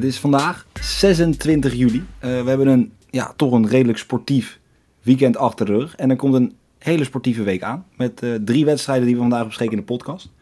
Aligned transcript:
Het 0.00 0.08
is 0.08 0.18
vandaag 0.18 0.66
26 0.80 1.74
juli. 1.74 2.04
Eh, 2.18 2.42
we 2.42 2.48
hebben 2.48 2.66
een, 2.66 2.92
ja, 3.10 3.32
toch 3.36 3.52
een 3.52 3.68
redelijk 3.68 3.98
sportief 3.98 4.60
weekend 5.02 5.36
achter 5.36 5.66
de 5.66 5.72
rug. 5.72 5.96
En 5.96 6.10
er 6.10 6.16
komt 6.16 6.34
een 6.34 6.54
hele 6.78 7.04
sportieve 7.04 7.42
week 7.42 7.62
aan. 7.62 7.86
Met 7.96 8.22
eh, 8.22 8.34
drie 8.34 8.64
wedstrijden 8.64 9.06
die 9.06 9.14
we 9.14 9.20
vandaag 9.20 9.46
bespreken 9.46 9.74
in 9.74 9.80
de 9.80 9.86
podcast. 9.86 10.32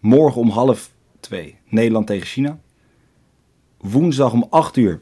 Morgen 0.00 0.40
om 0.40 0.48
half 0.48 0.90
twee 1.20 1.56
Nederland 1.68 2.06
tegen 2.06 2.26
China. 2.26 2.58
Woensdag 3.80 4.32
om 4.32 4.46
8 4.50 4.76
uur 4.76 5.00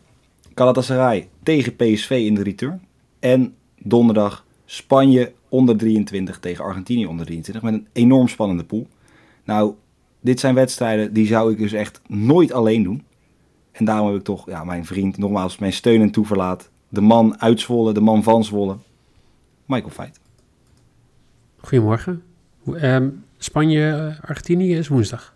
Galatasaray 0.54 1.28
tegen 1.42 1.76
PSV 1.76 2.10
in 2.10 2.34
de 2.34 2.42
return. 2.42 2.82
En 3.18 3.54
donderdag 3.78 4.46
Spanje 4.64 5.32
onder 5.48 5.76
23 5.76 6.38
tegen 6.38 6.64
Argentinië 6.64 7.06
onder 7.06 7.26
23. 7.26 7.62
Met 7.62 7.74
een 7.74 7.86
enorm 7.92 8.28
spannende 8.28 8.64
pool. 8.64 8.86
Nou, 9.44 9.74
dit 10.20 10.40
zijn 10.40 10.54
wedstrijden 10.54 11.12
die 11.12 11.26
zou 11.26 11.52
ik 11.52 11.58
dus 11.58 11.72
echt 11.72 12.00
nooit 12.06 12.52
alleen 12.52 12.82
doen. 12.82 13.08
En 13.72 13.84
daarom 13.84 14.06
heb 14.06 14.16
ik 14.16 14.24
toch 14.24 14.46
ja, 14.46 14.64
mijn 14.64 14.84
vriend, 14.86 15.18
nogmaals, 15.18 15.58
mijn 15.58 15.72
steun 15.72 16.00
en 16.00 16.10
toeverlaat. 16.10 16.70
De 16.88 17.00
man 17.00 17.40
uit 17.40 17.60
Zwolle, 17.60 17.92
de 17.92 18.00
man 18.00 18.22
van 18.22 18.44
Zwolle. 18.44 18.76
Michael 19.66 19.90
Feit. 19.90 20.20
Goedemorgen. 21.56 22.22
Ehm, 22.74 23.08
Spanje, 23.38 24.16
Argentinië 24.22 24.76
is 24.76 24.88
woensdag. 24.88 25.34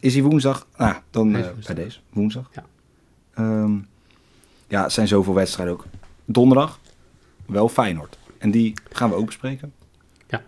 Is 0.00 0.14
hij 0.14 0.22
woensdag? 0.22 0.66
Nou, 0.76 0.96
dan 1.10 1.32
woensdag. 1.32 1.74
bij 1.74 1.84
deze. 1.84 1.98
Woensdag. 2.12 2.50
Ja. 2.54 2.64
Ehm, 3.34 3.72
ja, 4.68 4.82
het 4.82 4.92
zijn 4.92 5.08
zoveel 5.08 5.34
wedstrijden 5.34 5.74
ook. 5.74 5.86
Donderdag 6.24 6.80
wel 7.46 7.68
Feyenoord. 7.68 8.18
En 8.38 8.50
die 8.50 8.74
gaan 8.90 9.10
we 9.10 9.14
ook 9.16 9.26
bespreken. 9.26 9.72
Ja. 10.26 10.42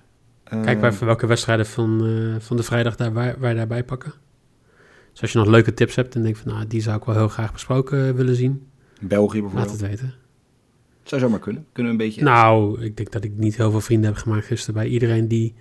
Ehm, 0.44 0.62
Kijk 0.62 0.80
maar 0.80 0.90
even 0.90 1.06
welke 1.06 1.26
wedstrijden 1.26 1.66
van, 1.66 2.06
eh, 2.06 2.40
van 2.40 2.56
de 2.56 2.62
vrijdag 2.62 2.96
daar, 2.96 3.12
wij, 3.12 3.34
wij 3.38 3.54
daarbij 3.54 3.84
pakken. 3.84 4.12
Dus 5.12 5.20
als 5.22 5.32
je 5.32 5.38
nog 5.38 5.46
leuke 5.46 5.74
tips 5.74 5.94
hebt 5.94 6.14
en 6.14 6.22
denkt 6.22 6.38
van 6.38 6.52
nou, 6.52 6.66
die 6.66 6.80
zou 6.80 6.96
ik 6.96 7.04
wel 7.04 7.14
heel 7.14 7.28
graag 7.28 7.52
besproken 7.52 8.14
willen 8.14 8.36
zien, 8.36 8.70
België 9.00 9.40
laat 9.40 9.52
bijvoorbeeld. 9.52 9.80
het 9.80 9.90
weten. 9.90 10.14
Zou 11.02 11.20
zomaar 11.20 11.38
kunnen. 11.38 11.66
Kunnen 11.72 11.96
we 11.96 11.98
een 11.98 12.06
beetje... 12.08 12.22
Nou, 12.22 12.82
ik 12.82 12.96
denk 12.96 13.12
dat 13.12 13.24
ik 13.24 13.32
niet 13.36 13.56
heel 13.56 13.70
veel 13.70 13.80
vrienden 13.80 14.10
heb 14.10 14.18
gemaakt 14.18 14.46
gisteren 14.46 14.74
bij 14.74 14.88
iedereen 14.88 15.28
die 15.28 15.54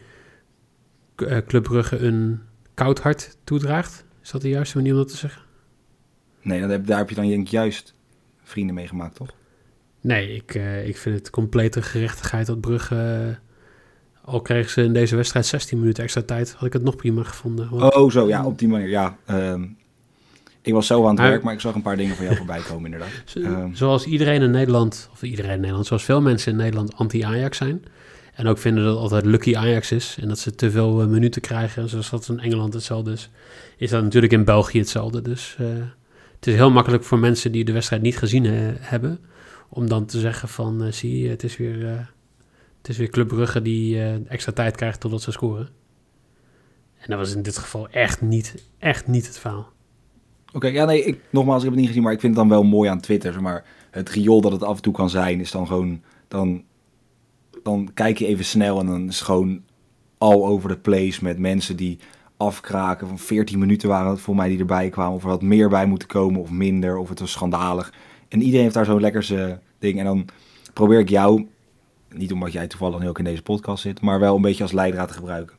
eh, 1.15 1.37
Club 1.37 1.63
Brugge 1.63 1.97
een 1.97 2.39
koud 2.73 2.99
hart 2.99 3.37
toedraagt. 3.43 4.05
Is 4.21 4.31
dat 4.31 4.41
de 4.41 4.49
juiste 4.49 4.77
manier 4.77 4.91
om 4.91 4.97
dat 4.97 5.07
te 5.07 5.17
zeggen? 5.17 5.41
Nee, 6.41 6.59
dan 6.59 6.69
heb, 6.69 6.85
daar 6.85 6.97
heb 6.97 7.09
je 7.09 7.15
dan 7.15 7.27
denk 7.27 7.41
ik 7.41 7.47
juist 7.47 7.93
vrienden 8.43 8.75
mee 8.75 8.87
gemaakt, 8.87 9.15
toch? 9.15 9.35
Nee, 10.01 10.35
ik, 10.35 10.55
eh, 10.55 10.87
ik 10.87 10.97
vind 10.97 11.15
het 11.15 11.29
complete 11.29 11.81
gerechtigheid 11.81 12.47
dat 12.47 12.61
Brugge... 12.61 13.37
al 14.29 14.41
kregen 14.41 14.71
ze 14.71 14.83
in 14.83 14.93
deze 14.93 15.15
wedstrijd 15.15 15.45
16 15.45 15.79
minuten 15.79 16.03
extra 16.03 16.21
tijd, 16.21 16.53
had 16.53 16.67
ik 16.67 16.73
het 16.73 16.83
nog 16.83 16.95
prima 16.95 17.23
gevonden. 17.23 17.69
Want 17.71 17.93
Oh, 17.95 18.11
zo. 18.11 18.27
Ja, 18.27 18.45
op 18.45 18.59
die 18.59 18.67
manier. 18.67 18.89
Ja. 18.89 19.17
ehm, 19.25 19.63
ik 20.61 20.73
was 20.73 20.87
zo 20.87 21.03
aan 21.03 21.09
het 21.09 21.19
werk, 21.19 21.43
maar 21.43 21.53
ik 21.53 21.59
zag 21.59 21.75
een 21.75 21.81
paar 21.81 21.97
dingen 21.97 22.15
van 22.15 22.25
jou 22.25 22.37
voorbij 22.43 22.59
komen 22.61 22.85
inderdaad. 22.85 23.09
Zo- 23.25 23.39
Ehm, 23.39 23.73
zoals 23.73 24.05
iedereen 24.05 24.41
in 24.41 24.51
Nederland, 24.51 25.09
of 25.11 25.23
iedereen 25.23 25.51
in 25.51 25.59
Nederland, 25.59 25.85
zoals 25.85 26.03
veel 26.03 26.21
mensen 26.21 26.51
in 26.51 26.57
Nederland 26.57 26.95
anti-Ajax 26.95 27.57
zijn. 27.57 27.83
En 28.33 28.47
ook 28.47 28.57
vinden 28.57 28.83
dat 28.83 28.93
het 28.93 29.01
altijd 29.01 29.25
lucky 29.25 29.55
Ajax 29.55 29.91
is. 29.91 30.17
En 30.21 30.27
dat 30.27 30.39
ze 30.39 30.55
te 30.55 30.71
veel 30.71 31.01
eh, 31.01 31.07
minuten 31.07 31.41
krijgen, 31.41 31.89
zoals 31.89 32.09
dat 32.09 32.27
in 32.29 32.39
Engeland 32.39 32.73
hetzelfde 32.73 33.11
is. 33.11 33.29
Is 33.77 33.89
dat 33.89 34.03
natuurlijk 34.03 34.33
in 34.33 34.43
België 34.43 34.79
hetzelfde. 34.79 35.21
Dus 35.21 35.55
eh, 35.59 35.65
het 36.35 36.47
is 36.47 36.53
heel 36.55 36.71
makkelijk 36.71 37.03
voor 37.03 37.19
mensen 37.19 37.51
die 37.51 37.65
de 37.65 37.71
wedstrijd 37.71 38.01
niet 38.01 38.17
gezien 38.17 38.45
eh, 38.45 38.51
hebben. 38.79 39.19
Om 39.69 39.87
dan 39.89 40.05
te 40.05 40.19
zeggen 40.19 40.49
van, 40.49 40.93
zie 40.93 41.23
je, 41.23 41.29
het 41.29 41.43
is 41.43 41.57
weer, 41.57 42.09
het 42.81 42.89
is 42.89 42.97
weer 42.97 43.09
Club 43.09 43.27
Brugge 43.27 43.61
die 43.61 44.01
eh, 44.01 44.31
extra 44.31 44.51
tijd 44.51 44.75
krijgt 44.75 44.99
totdat 44.99 45.21
ze 45.21 45.31
scoren. 45.31 45.69
En 46.99 47.05
dat 47.07 47.17
was 47.17 47.35
in 47.35 47.41
dit 47.41 47.57
geval 47.57 47.89
echt 47.89 48.21
niet, 48.21 48.63
echt 48.77 49.07
niet 49.07 49.27
het 49.27 49.39
verhaal. 49.39 49.71
Oké, 50.53 50.67
ja, 50.67 50.85
nee, 50.85 51.03
ik, 51.03 51.19
nogmaals, 51.29 51.57
ik 51.57 51.63
heb 51.63 51.71
het 51.71 51.79
niet 51.79 51.87
gezien, 51.87 52.03
maar 52.03 52.13
ik 52.13 52.19
vind 52.19 52.35
het 52.35 52.41
dan 52.47 52.57
wel 52.57 52.63
mooi 52.63 52.89
aan 52.89 52.99
Twitter. 52.99 53.41
Maar 53.41 53.65
het 53.91 54.09
riool 54.09 54.41
dat 54.41 54.51
het 54.51 54.63
af 54.63 54.75
en 54.75 54.81
toe 54.81 54.93
kan 54.93 55.09
zijn, 55.09 55.39
is 55.39 55.51
dan 55.51 55.67
gewoon, 55.67 56.01
dan, 56.27 56.63
dan 57.63 57.91
kijk 57.93 58.17
je 58.17 58.25
even 58.25 58.45
snel 58.45 58.79
en 58.79 58.85
dan 58.85 59.07
is 59.07 59.15
het 59.15 59.25
gewoon 59.25 59.61
all 60.17 60.41
over 60.41 60.69
the 60.69 60.77
place 60.77 61.23
met 61.23 61.39
mensen 61.39 61.75
die 61.75 61.99
afkraken. 62.37 63.07
Van 63.07 63.19
14 63.19 63.59
minuten 63.59 63.89
waren 63.89 64.11
het 64.11 64.21
voor 64.21 64.35
mij 64.35 64.49
die 64.49 64.59
erbij 64.59 64.89
kwamen, 64.89 65.15
of 65.15 65.23
er 65.23 65.29
had 65.29 65.41
meer 65.41 65.69
bij 65.69 65.85
moeten 65.85 66.07
komen 66.07 66.41
of 66.41 66.49
minder, 66.49 66.97
of 66.97 67.09
het 67.09 67.19
was 67.19 67.31
schandalig. 67.31 67.93
En 68.27 68.41
iedereen 68.41 68.61
heeft 68.61 68.75
daar 68.75 68.85
zo'n 68.85 69.01
lekker 69.01 69.59
ding. 69.79 69.99
En 69.99 70.05
dan 70.05 70.25
probeer 70.73 70.99
ik 70.99 71.09
jou, 71.09 71.47
niet 72.13 72.31
omdat 72.33 72.51
jij 72.51 72.67
toevallig 72.67 72.99
nu 72.99 73.07
ook 73.09 73.17
in 73.17 73.23
deze 73.23 73.41
podcast 73.41 73.81
zit, 73.81 74.01
maar 74.01 74.19
wel 74.19 74.35
een 74.35 74.41
beetje 74.41 74.63
als 74.63 74.71
leidraad 74.71 75.07
te 75.07 75.13
gebruiken. 75.13 75.55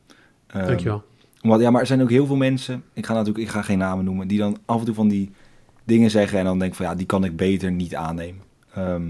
Ehm, 0.47 0.65
Dankjewel. 0.67 1.03
omdat, 1.41 1.61
ja, 1.61 1.69
maar 1.71 1.81
er 1.81 1.87
zijn 1.87 2.01
ook 2.01 2.09
heel 2.09 2.25
veel 2.25 2.35
mensen, 2.35 2.83
ik 2.93 3.05
ga 3.05 3.13
natuurlijk 3.13 3.39
ik 3.45 3.49
ga 3.49 3.61
geen 3.61 3.77
namen 3.77 4.05
noemen, 4.05 4.27
die 4.27 4.37
dan 4.39 4.57
af 4.65 4.79
en 4.79 4.85
toe 4.85 4.95
van 4.95 5.07
die 5.07 5.31
dingen 5.83 6.09
zeggen 6.09 6.39
en 6.39 6.45
dan 6.45 6.59
denk 6.59 6.71
ik 6.71 6.77
van 6.77 6.85
ja, 6.85 6.95
die 6.95 7.05
kan 7.05 7.23
ik 7.23 7.35
beter 7.35 7.71
niet 7.71 7.95
aannemen. 7.95 8.41
Ehm, 8.73 9.09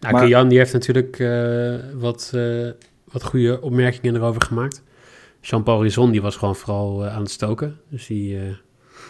Nou, 0.00 0.14
Maar- 0.14 0.24
Kian 0.26 0.48
die 0.48 0.58
heeft 0.58 0.72
natuurlijk 0.72 1.18
eh, 1.18 1.74
wat, 1.94 2.30
eh, 2.34 2.68
wat 3.12 3.22
goede 3.24 3.60
opmerkingen 3.60 4.14
erover 4.16 4.42
gemaakt. 4.42 4.82
Jean-Paul 5.40 5.82
Rizon 5.82 6.10
die 6.10 6.22
was 6.22 6.36
gewoon 6.36 6.56
vooral 6.56 7.04
eh, 7.06 7.14
aan 7.14 7.20
het 7.22 7.30
stoken. 7.30 7.76
Dus 7.88 8.06
die... 8.06 8.28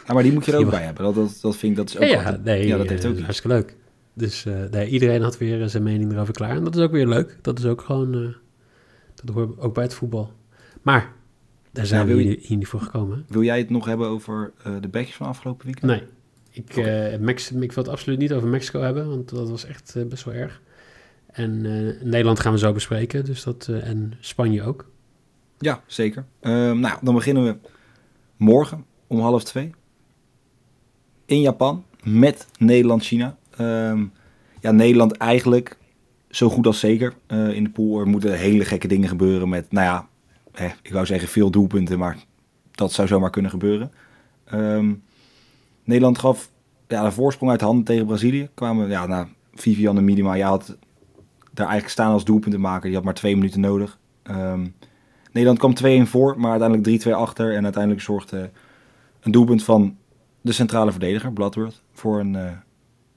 ja, 0.07 0.15
maar 0.15 0.23
die 0.23 0.33
moet 0.33 0.45
je 0.45 0.53
er 0.53 0.59
ook 0.59 0.71
bij 0.71 0.83
hebben. 0.83 1.05
Dat, 1.05 1.15
dat, 1.15 1.39
dat 1.43 1.57
vind 1.57 1.73
ik, 1.73 1.79
dat 1.79 1.89
is 1.89 1.97
ook 1.97 2.03
ja, 2.03 2.17
altijd- 2.17 2.45
nee, 2.45 2.67
ja, 2.67 2.77
dat 2.77 2.89
heeft 2.89 3.05
ook 3.07 3.19
hartstikke 3.21 3.57
leuk. 3.57 3.77
Dus 4.15 4.45
eh, 4.45 4.63
nee, 4.71 4.89
iedereen 4.89 5.23
had 5.23 5.39
weer 5.39 5.63
eh, 5.63 5.69
zijn 5.69 5.83
mening 5.83 6.13
erover 6.13 6.35
klaar. 6.35 6.57
En 6.57 6.65
dat 6.65 6.77
is 6.77 6.83
ook 6.83 6.91
weer 6.91 7.07
leuk. 7.07 7.39
Dat 7.43 7.59
is 7.59 7.65
ook 7.65 7.81
gewoon... 7.81 8.15
eh, 8.15 8.35
dat 9.15 9.35
hoort 9.35 9.59
ook 9.61 9.75
bij 9.75 9.83
het 9.83 9.95
voetbal. 9.95 10.33
Maar, 10.83 11.13
daar 11.71 11.87
zijn 11.87 12.07
we 12.07 12.13
hier, 12.13 12.39
hier 12.41 12.57
niet 12.57 12.67
voor 12.67 12.81
gekomen. 12.81 13.17
hè? 13.17 13.23
Wil 13.29 13.43
jij 13.43 13.59
het 13.59 13.71
nog 13.71 13.85
hebben 13.85 14.09
over 14.09 14.53
de 14.81 14.89
backjes 14.89 15.17
van 15.17 15.27
afgelopen 15.27 15.67
weekend? 15.67 15.91
Nee. 15.91 16.03
Ik, 16.51 16.77
Mex 17.21 17.53
ik 17.53 17.73
wil 17.73 17.85
het 17.85 17.93
absoluut 17.93 18.19
niet 18.19 18.33
over 18.33 18.49
Mexico 18.49 18.81
hebben, 18.81 19.09
want 19.09 19.29
dat 19.29 19.51
was 19.51 19.65
echt 19.65 20.09
best 20.09 20.25
wel 20.25 20.35
erg. 20.35 20.61
En 21.27 21.61
Nederland 22.09 22.41
gaan 22.41 22.53
we 22.53 22.59
zo 22.59 22.73
bespreken, 22.73 23.25
dus 23.25 23.43
dat, 23.43 23.69
en 23.69 24.13
Spanje 24.21 24.63
ook. 24.63 24.91
Ja, 25.59 25.83
zeker. 25.87 26.25
Ehm, 26.41 26.81
nou, 26.81 26.99
dan 27.03 27.15
beginnen 27.15 27.45
we 27.45 27.57
morgen 28.37 28.85
om 29.07 29.21
half 29.21 29.45
twee. 29.45 29.71
In 31.27 31.41
Japan 31.41 31.85
met 32.03 32.47
Nederland-China. 32.59 33.37
Ehm, 33.57 34.05
ja, 34.61 34.71
Nederland 34.71 35.17
eigenlijk 35.17 35.77
zo 36.31 36.49
goed 36.49 36.67
als 36.67 36.81
zeker 36.81 37.15
eh, 37.27 37.49
in 37.49 37.65
de 37.65 37.71
pool. 37.71 38.01
Er 38.01 38.07
moeten 38.07 38.39
hele 38.39 38.65
gekke 38.65 38.89
dingen 38.89 39.09
gebeuren 39.09 39.49
met, 39.49 39.73
nou 39.73 39.87
ja, 39.87 40.09
ik 40.83 40.93
wou 40.93 41.07
zeggen 41.07 41.29
veel 41.29 41.51
doelpunten, 41.51 41.99
maar 41.99 42.17
dat 42.71 42.93
zou 42.93 43.09
zomaar 43.09 43.31
kunnen 43.31 43.51
gebeuren. 43.51 43.93
Ehm, 44.45 44.93
Nederland 45.85 46.19
gaf 46.19 46.51
ja, 46.89 47.05
een 47.05 47.13
voorsprong 47.13 47.51
uit 47.51 47.61
handen 47.61 47.85
tegen 47.85 48.07
Brazilië. 48.07 48.49
Kwamen, 48.55 48.89
ja, 48.89 49.07
nou, 49.07 49.27
Vivian 49.55 49.97
en 49.97 50.05
Minima, 50.05 50.35
ja, 50.35 50.49
had 50.49 50.77
daar 51.53 51.67
eigenlijk 51.67 51.89
staan 51.89 52.13
als 52.13 52.25
doelpuntenmaker. 52.25 52.87
Die 52.87 52.95
had 52.95 53.05
maar 53.05 53.15
twee 53.15 53.37
minuten 53.37 53.61
nodig. 53.61 53.99
Ehm, 54.23 54.67
Nederland 55.33 55.59
kwam 55.59 55.75
2-1 55.75 56.07
voor, 56.07 56.41
maar 56.41 56.51
uiteindelijk 56.51 56.89
3-2 56.89 57.15
achter. 57.15 57.55
En 57.55 57.65
uiteindelijk 57.65 58.03
zorgde 58.03 58.51
een 59.21 59.33
doelpunt 59.33 59.65
van 59.65 59.97
de 60.41 60.53
centrale 60.53 60.91
verdediger, 60.91 61.33
Bloodworth, 61.33 61.83
voor 61.93 62.21
een 62.21 62.37
eh, 62.37 62.53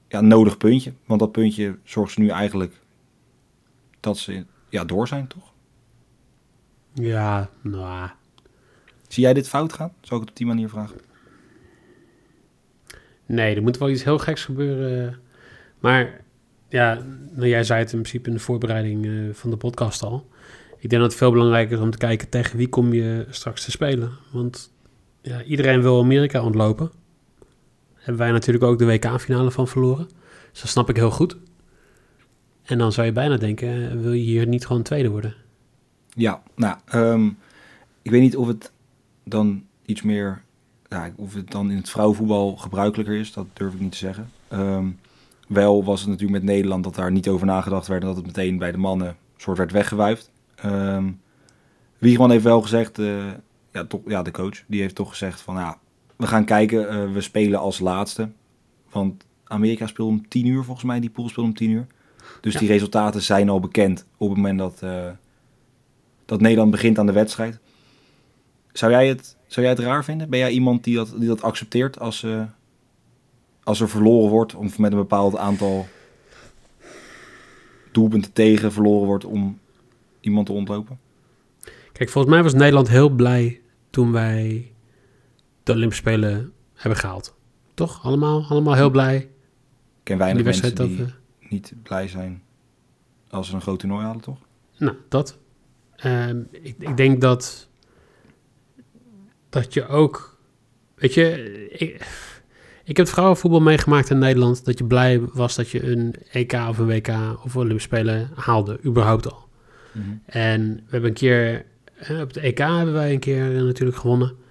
ja, 0.08 0.20
nodig 0.20 0.56
puntje. 0.56 0.92
Want 1.04 1.20
dat 1.20 1.32
puntje 1.32 1.78
zorgt 1.84 2.12
ze 2.12 2.20
nu 2.20 2.28
eigenlijk 2.28 2.80
dat 4.00 4.18
ze 4.18 4.44
ja, 4.68 4.84
door 4.84 5.08
zijn, 5.08 5.26
toch? 5.26 5.52
Ja, 6.92 7.50
nou, 7.60 8.08
Zie 9.08 9.22
jij 9.22 9.34
dit 9.34 9.48
fout 9.48 9.72
gaan? 9.72 9.92
Zou 10.00 10.14
ik 10.14 10.20
het 10.20 10.30
op 10.30 10.36
die 10.36 10.46
manier 10.46 10.68
vragen? 10.68 10.96
nee, 13.26 13.56
er 13.56 13.62
moet 13.62 13.78
wel 13.78 13.90
iets 13.90 14.04
heel 14.04 14.18
geks 14.18 14.44
gebeuren. 14.44 15.18
Maar 15.78 16.20
ja, 16.68 17.02
nou, 17.34 17.48
jij 17.48 17.64
zei 17.64 17.78
het 17.80 17.92
in 17.92 17.98
principe 17.98 18.28
in 18.28 18.34
de 18.34 18.40
voorbereiding 18.42 19.06
eh, 19.06 19.12
van 19.32 19.50
de 19.50 19.56
podcast 19.56 20.02
al. 20.02 20.28
Ik 20.78 20.90
denk 20.90 21.02
dat 21.02 21.10
het 21.10 21.20
veel 21.20 21.30
belangrijker 21.30 21.76
is 21.76 21.82
om 21.82 21.90
te 21.90 21.98
kijken 21.98 22.28
tegen 22.28 22.56
wie 22.56 22.68
kom 22.68 22.92
je 22.92 23.26
straks 23.30 23.64
te 23.64 23.70
spelen. 23.70 24.10
Want 24.32 24.72
ja, 25.22 25.42
iedereen 25.42 25.82
wil 25.82 26.00
Amerika 26.00 26.42
ontlopen. 26.42 26.90
Hebben 28.06 28.24
wij 28.24 28.32
natuurlijk 28.32 28.64
ook 28.64 28.78
de 28.78 28.86
WK-finale 28.86 29.50
van 29.50 29.68
verloren. 29.68 30.08
Dus 30.52 30.60
dat 30.60 30.70
snap 30.70 30.88
ik 30.88 30.96
heel 30.96 31.10
goed. 31.10 31.36
En 32.62 32.78
dan 32.78 32.92
zou 32.92 33.06
je 33.06 33.12
bijna 33.12 33.36
denken, 33.36 33.90
eh, 33.90 33.96
wil 33.96 34.12
je 34.12 34.22
hier 34.22 34.46
niet 34.46 34.66
gewoon 34.66 34.82
tweede 34.82 35.08
worden? 35.08 35.34
Ja, 36.08 36.42
nou, 36.54 36.76
ehm, 36.84 37.26
ik 38.02 38.10
weet 38.10 38.20
niet 38.20 38.36
of 38.36 38.46
het 38.46 38.72
dan 39.24 39.64
iets 39.84 40.02
meer, 40.02 40.42
ja, 40.88 41.10
of 41.16 41.34
het 41.34 41.50
dan 41.50 41.70
in 41.70 41.76
het 41.76 41.90
vrouwenvoetbal 41.90 42.56
gebruikelijker 42.56 43.16
is, 43.16 43.32
dat 43.32 43.46
durf 43.52 43.74
ik 43.74 43.80
niet 43.80 43.92
te 43.92 43.98
zeggen. 43.98 44.30
Ehm, 44.48 44.86
wel 45.48 45.84
was 45.84 46.00
het 46.00 46.08
natuurlijk 46.08 46.42
met 46.42 46.50
Nederland 46.50 46.84
dat 46.84 46.94
daar 46.94 47.12
niet 47.12 47.28
over 47.28 47.46
nagedacht 47.46 47.86
werd 47.86 48.00
en 48.00 48.06
dat 48.06 48.16
het 48.16 48.26
meteen 48.26 48.58
bij 48.58 48.72
de 48.72 48.78
mannen 48.78 49.16
soort 49.36 49.58
werd 49.58 49.72
weggewuifd. 49.72 50.30
Ehm 50.54 51.08
Wiegman 51.98 52.30
heeft 52.30 52.44
wel 52.44 52.62
gezegd, 52.62 52.98
eh, 52.98 53.26
ja, 53.72 53.84
toch, 53.84 54.00
ja, 54.06 54.22
de 54.22 54.30
coach, 54.30 54.62
die 54.66 54.80
heeft 54.80 54.94
toch 54.94 55.08
gezegd 55.08 55.40
van 55.40 55.54
ja, 55.54 55.78
we 56.16 56.26
gaan 56.26 56.44
kijken, 56.44 56.88
eh, 56.88 57.12
we 57.12 57.20
spelen 57.20 57.58
als 57.60 57.78
laatste. 57.78 58.28
Want 58.90 59.24
Amerika 59.44 59.86
speelt 59.86 60.08
om 60.08 60.28
10 60.28 60.46
uur 60.46 60.64
volgens 60.64 60.86
mij, 60.86 61.00
die 61.00 61.10
pool 61.10 61.28
speelt 61.28 61.46
om 61.46 61.54
10 61.54 61.70
uur. 61.70 61.86
Dus 62.40 62.52
Ja. 62.52 62.58
die 62.58 62.68
resultaten 62.68 63.22
zijn 63.22 63.48
al 63.48 63.60
bekend 63.60 64.06
op 64.16 64.28
het 64.28 64.36
moment 64.36 64.58
dat, 64.58 64.82
eh, 64.82 65.10
dat 66.24 66.40
Nederland 66.40 66.70
begint 66.70 66.98
aan 66.98 67.06
de 67.06 67.12
wedstrijd. 67.12 67.58
Zou 68.72 68.92
jij, 68.92 69.08
het, 69.08 69.36
zou 69.46 69.66
jij 69.66 69.74
het 69.74 69.84
raar 69.84 70.04
vinden? 70.04 70.30
Ben 70.30 70.38
jij 70.38 70.50
iemand 70.50 70.84
die 70.84 70.94
dat, 70.96 71.14
die 71.18 71.28
dat 71.28 71.42
accepteert 71.42 71.98
als, 72.00 72.22
eh, 72.22 72.42
als 73.64 73.80
er 73.80 73.88
verloren 73.88 74.30
wordt 74.30 74.54
of 74.54 74.78
met 74.78 74.92
een 74.92 74.98
bepaald 74.98 75.36
aantal 75.36 75.86
doelpunten 77.92 78.32
tegen 78.32 78.72
verloren 78.72 79.06
wordt 79.06 79.24
om 79.24 79.58
iemand 80.20 80.46
te 80.46 80.52
ontlopen? 80.52 80.98
Kijk, 81.92 82.10
volgens 82.10 82.34
mij 82.34 82.42
was 82.42 82.54
Nederland 82.54 82.88
heel 82.88 83.08
blij 83.08 83.60
toen 83.90 84.12
wij 84.12 84.70
de 85.66 85.72
Olympische 85.72 86.02
Spelen 86.02 86.52
hebben 86.74 86.98
gehaald. 86.98 87.34
Toch? 87.74 88.04
Allemaal, 88.04 88.44
allemaal 88.48 88.74
heel 88.74 88.90
blij. 88.90 89.16
Ik 89.16 89.28
ken 90.02 90.14
in 90.14 90.18
weinig 90.18 90.42
die 90.42 90.52
mensen 90.52 90.88
die 90.88 90.96
we... 90.96 91.12
niet 91.48 91.72
blij 91.82 92.08
zijn 92.08 92.42
als 93.30 93.48
ze 93.48 93.54
een 93.54 93.60
groot 93.60 93.78
toernooi 93.78 94.04
halen, 94.04 94.20
toch? 94.20 94.38
Nou, 94.78 94.96
dat. 95.08 95.38
Ehm, 95.96 96.40
ik, 96.50 96.74
ik 96.78 96.96
denk 96.96 97.20
dat, 97.20 97.68
dat 99.48 99.74
je 99.74 99.86
ook, 99.86 100.38
weet 100.94 101.14
je, 101.14 101.68
ik, 101.70 102.06
ik 102.84 102.96
heb 102.96 103.08
vrouwenvoetbal 103.08 103.60
meegemaakt 103.60 104.10
in 104.10 104.18
Nederland, 104.18 104.64
dat 104.64 104.78
je 104.78 104.84
blij 104.84 105.20
was 105.20 105.54
dat 105.54 105.70
je 105.70 105.90
een 105.90 106.14
EK 106.30 106.52
of 106.52 106.78
een 106.78 106.86
WK 106.86 107.08
of 107.44 107.56
Olympische 107.56 107.88
Spelen 107.88 108.30
haalde, 108.34 108.78
überhaupt 108.84 109.32
al. 109.32 109.48
En 110.24 110.74
we 110.74 110.90
hebben 110.90 111.10
een 111.10 111.16
keer, 111.16 111.64
eh, 111.98 112.20
op 112.20 112.28
het 112.28 112.36
EK 112.36 112.58
hebben 112.58 112.92
wij 112.92 113.12
een 113.12 113.18
keer 113.18 113.56
eh, 113.56 113.62
natuurlijk 113.62 113.98
gewonnen. 113.98 114.44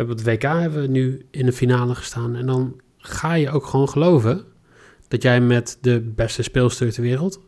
Hebben 0.00 0.18
het 0.18 0.26
WK 0.26 0.42
hebben 0.42 0.80
we 0.80 0.88
nu 0.88 1.26
in 1.30 1.46
de 1.46 1.52
finale 1.52 1.94
gestaan. 1.94 2.36
En 2.36 2.46
dan 2.46 2.80
ga 2.96 3.34
je 3.34 3.50
ook 3.50 3.66
gewoon 3.66 3.88
geloven 3.88 4.44
dat 5.08 5.22
jij 5.22 5.40
met 5.40 5.78
de 5.80 6.00
beste 6.00 6.42
speelster 6.42 6.92
ter 6.92 7.02
wereld 7.02 7.40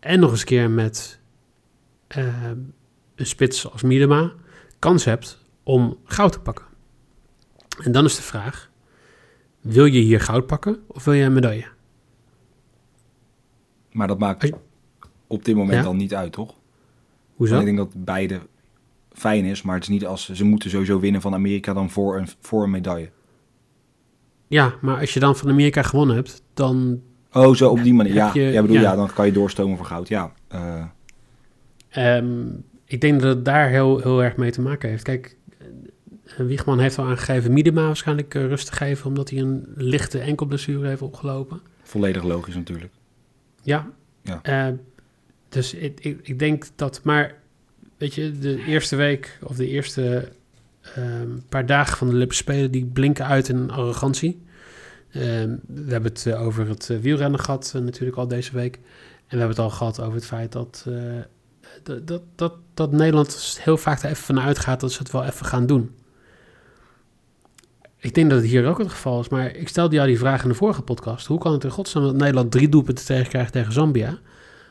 en 0.00 0.20
nog 0.20 0.30
eens 0.30 0.40
een 0.40 0.46
keer 0.46 0.70
met 0.70 1.20
eh, 2.06 2.50
een 3.14 3.26
spits 3.26 3.70
als 3.70 3.82
Miedema 3.82 4.32
kans 4.78 5.04
hebt 5.04 5.44
om 5.62 5.98
goud 6.04 6.32
te 6.32 6.40
pakken. 6.40 6.64
En 7.82 7.92
dan 7.92 8.04
is 8.04 8.16
de 8.16 8.22
vraag, 8.22 8.70
wil 9.60 9.84
je 9.84 10.00
hier 10.00 10.20
goud 10.20 10.46
pakken 10.46 10.78
of 10.86 11.04
wil 11.04 11.14
je 11.14 11.24
een 11.24 11.32
medaille? 11.32 11.66
Maar 13.92 14.06
dat 14.06 14.18
maakt 14.18 14.52
op 15.26 15.44
dit 15.44 15.56
moment 15.56 15.78
Ja? 15.78 15.82
dan 15.82 15.96
niet 15.96 16.14
uit, 16.14 16.32
toch? 16.32 16.54
Hoezo? 17.34 17.54
Want 17.54 17.68
ik 17.68 17.76
denk 17.76 17.92
dat 17.92 18.04
beide 18.04 18.40
fijn 19.18 19.44
is, 19.44 19.62
maar 19.62 19.74
het 19.74 19.82
is 19.82 19.88
niet 19.88 20.06
als 20.06 20.30
ze 20.32 20.44
moeten 20.44 20.70
sowieso 20.70 21.00
winnen 21.00 21.20
van 21.20 21.34
Amerika 21.34 21.72
dan 21.72 21.90
voor 21.90 22.18
een, 22.18 22.28
voor 22.40 22.62
een 22.62 22.70
medaille. 22.70 23.10
Ja, 24.46 24.74
maar 24.80 25.00
als 25.00 25.14
je 25.14 25.20
dan 25.20 25.36
van 25.36 25.50
Amerika 25.50 25.82
gewonnen 25.82 26.16
hebt, 26.16 26.42
dan 26.54 27.00
Oh, 27.32 27.54
zo 27.54 27.70
op 27.70 27.82
die 27.82 27.94
manier. 27.94 28.14
Ja, 28.14 28.30
je- 28.34 28.40
ja, 28.42 28.60
bedoel, 28.60 28.76
ja. 28.76 28.82
ja. 28.82 28.96
dan 28.96 29.12
kan 29.14 29.26
je 29.26 29.32
doorstomen 29.32 29.76
voor 29.76 29.86
goud. 29.86 30.08
Ja, 30.08 30.32
eh, 30.48 30.84
Ehm, 31.88 32.46
ik 32.84 33.00
denk 33.00 33.20
dat 33.20 33.34
het 33.36 33.44
daar 33.44 33.68
heel, 33.68 33.98
heel 33.98 34.22
erg 34.22 34.36
mee 34.36 34.50
te 34.50 34.60
maken 34.60 34.88
heeft. 34.88 35.02
Kijk, 35.02 35.36
eh, 35.58 36.36
Wiegman 36.36 36.78
heeft 36.78 36.98
al 36.98 37.04
aangegeven 37.04 37.52
Miedema 37.52 37.86
waarschijnlijk 37.86 38.34
eh, 38.34 38.46
rust 38.46 38.66
te 38.66 38.72
geven... 38.72 39.06
omdat 39.06 39.30
hij 39.30 39.38
een 39.38 39.64
lichte 39.74 40.18
enkelblessure 40.18 40.88
heeft 40.88 41.02
opgelopen. 41.02 41.60
volledig 41.82 42.22
logisch 42.22 42.54
natuurlijk. 42.54 42.92
Ja. 43.62 43.90
Ja. 44.22 44.74
Dus 45.48 45.74
ik, 45.74 46.00
ik, 46.00 46.18
ik 46.22 46.38
denk 46.38 46.64
dat... 46.76 47.00
Maar 47.04 47.34
weet 47.98 48.14
je, 48.14 48.38
de 48.38 48.64
eerste 48.64 48.96
week 48.96 49.38
of 49.42 49.56
de 49.56 49.68
eerste 49.68 50.28
ehm, 50.94 51.28
paar 51.48 51.66
dagen 51.66 51.96
van 51.96 52.08
de 52.08 52.14
Olympische 52.14 52.42
Spelen... 52.42 52.70
die 52.70 52.84
blinken 52.84 53.26
uit 53.26 53.48
in 53.48 53.70
arrogantie. 53.70 54.42
Ehm, 55.10 55.56
we 55.66 55.92
hebben 55.92 56.12
het 56.12 56.26
eh, 56.26 56.42
over 56.42 56.68
het 56.68 56.90
eh, 56.90 56.98
wielrennen 56.98 57.40
gehad 57.40 57.72
eh, 57.74 57.82
natuurlijk 57.82 58.18
al 58.18 58.28
deze 58.28 58.52
week. 58.52 58.74
En 58.74 59.36
we 59.36 59.38
hebben 59.38 59.56
het 59.56 59.58
al 59.58 59.70
gehad 59.70 60.00
over 60.00 60.14
het 60.14 60.26
feit 60.26 60.52
dat, 60.52 60.86
dat, 61.82 62.06
dat, 62.06 62.22
dat, 62.34 62.52
dat 62.74 62.92
Nederland 62.92 63.58
heel 63.62 63.76
vaak 63.76 64.02
er 64.02 64.10
even 64.10 64.24
van 64.24 64.40
uitgaat 64.40 64.80
dat 64.80 64.92
ze 64.92 64.98
het 64.98 65.10
wel 65.10 65.24
even 65.24 65.46
gaan 65.46 65.66
doen. 65.66 65.94
Ik 67.96 68.14
denk 68.14 68.30
dat 68.30 68.40
het 68.40 68.48
hier 68.48 68.66
ook 68.66 68.78
het 68.78 68.90
geval 68.90 69.20
is, 69.20 69.28
maar 69.28 69.56
ik 69.56 69.68
stelde 69.68 69.94
jou 69.94 70.06
die 70.06 70.18
vraag 70.18 70.42
in 70.42 70.48
de 70.48 70.54
vorige 70.54 70.82
podcast. 70.82 71.26
Hoe 71.26 71.38
kan 71.38 71.52
het 71.52 71.64
in 71.64 71.70
godsnaam 71.70 72.04
dat 72.04 72.16
Nederland 72.16 72.50
drie 72.50 72.68
doelpunten 72.68 73.04
tegenkrijgt 73.04 73.52
tegen 73.52 73.72
Zambia? 73.72 74.18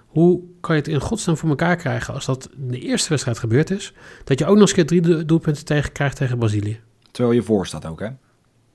Hoe 0.07 0.41
kan 0.61 0.75
je 0.75 0.81
het 0.81 0.91
in 0.91 0.99
godsnaam 1.01 1.37
voor 1.37 1.49
elkaar 1.49 1.75
krijgen 1.75 2.13
als 2.13 2.25
dat 2.25 2.49
in 2.57 2.67
de 2.71 2.79
eerste 2.79 3.09
wedstrijd 3.09 3.37
gebeurd 3.39 3.69
is, 3.71 3.93
dat 4.23 4.39
je 4.39 4.45
ook 4.45 4.51
nog 4.57 4.61
eens 4.61 4.69
een 4.69 4.75
keer 4.75 4.85
drie 4.85 5.01
do- 5.01 5.25
doelpunten 5.25 5.65
tegenkrijgt 5.65 6.15
tegen 6.17 6.37
Brazilië? 6.37 6.79
Terwijl 7.11 7.35
je 7.35 7.43
voor 7.43 7.67
staat 7.67 7.85
ook, 7.85 7.99
hè? 7.99 8.07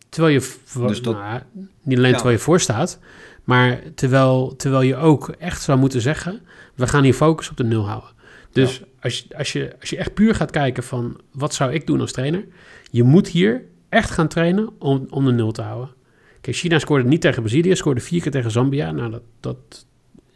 Terwijl 0.09 0.35
je, 0.35 0.55
Dus 0.87 1.03
dat- 1.03 1.15
nou, 1.15 1.41
niet 1.83 1.97
alleen 1.99 2.11
Ja. 2.11 2.15
terwijl 2.17 2.37
je 2.37 2.43
voor 2.43 2.61
staat, 2.61 2.99
maar 3.45 3.81
terwijl, 3.95 4.57
terwijl 4.57 4.83
je 4.83 4.97
ook 4.97 5.29
echt 5.29 5.63
zou 5.63 5.79
moeten 5.79 6.01
zeggen, 6.01 6.41
we 6.75 6.87
gaan 6.87 7.03
hier 7.05 7.15
focus 7.15 7.51
op 7.51 7.57
de 7.57 7.65
nul 7.65 7.87
houden. 7.87 8.11
Dus 8.53 8.83
als, 9.01 9.19
je, 9.19 9.37
als, 9.37 9.53
je, 9.53 9.75
als 9.81 9.91
je 9.91 9.97
echt 9.97 10.15
puur 10.15 10.35
gaat 10.35 10.51
kijken 10.51 10.83
van, 10.83 11.21
wat 11.33 11.55
zou 11.55 11.73
ik 11.73 11.87
doen 11.87 12.01
als 12.01 12.13
trainer? 12.13 12.45
Je 12.91 13.03
moet 13.03 13.29
hier 13.29 13.65
echt 13.89 14.11
gaan 14.11 14.29
trainen 14.29 14.71
om, 14.79 15.07
om 15.11 15.25
de 15.25 15.33
nul 15.33 15.53
te 15.53 15.63
houden. 15.63 15.95
Kijk, 16.41 16.57
China 16.57 16.79
scoorde 16.79 17.09
niet 17.09 17.21
tegen 17.21 17.43
Brazilië, 17.43 17.77
scoorde 17.77 18.01
vier 18.01 18.21
keer 18.23 18.31
tegen 18.31 18.51
Zambia. 18.51 18.91
Nou, 18.91 19.11
dat, 19.11 19.23
dat 19.41 19.87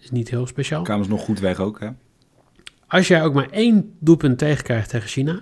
is 0.06 0.12
niet 0.12 0.30
heel 0.30 0.46
speciaal. 0.46 0.82
Kwamen 0.82 1.04
ze 1.04 1.10
nog 1.10 1.24
goed 1.24 1.40
weg 1.40 1.60
ook, 1.60 1.80
hè? 1.80 1.88
Als 2.86 3.08
jij 3.08 3.24
ook 3.24 3.34
maar 3.34 3.50
één 3.50 3.96
doelpunt 4.00 4.38
tegenkrijgt 4.38 4.90
tegen 4.90 5.08
China, 5.08 5.40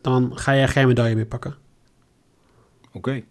dan 0.00 0.38
ga 0.38 0.54
jij 0.54 0.68
geen 0.68 0.86
medaille 0.86 1.14
meer 1.14 1.26
pakken. 1.26 1.54
Oké. 2.92 3.22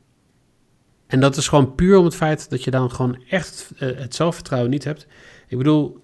En 1.07 1.19
dat 1.19 1.37
is 1.37 1.47
gewoon 1.47 1.75
puur 1.75 1.97
om 1.97 2.05
het 2.05 2.15
feit 2.15 2.49
dat 2.49 2.63
je 2.63 2.71
dan 2.71 2.91
gewoon 2.91 3.23
echt 3.29 3.71
eh, 3.77 3.97
het 3.97 4.15
zelfvertrouwen 4.15 4.71
niet 4.71 4.83
hebt. 4.83 5.07
Ik 5.47 5.57
bedoel, 5.57 6.03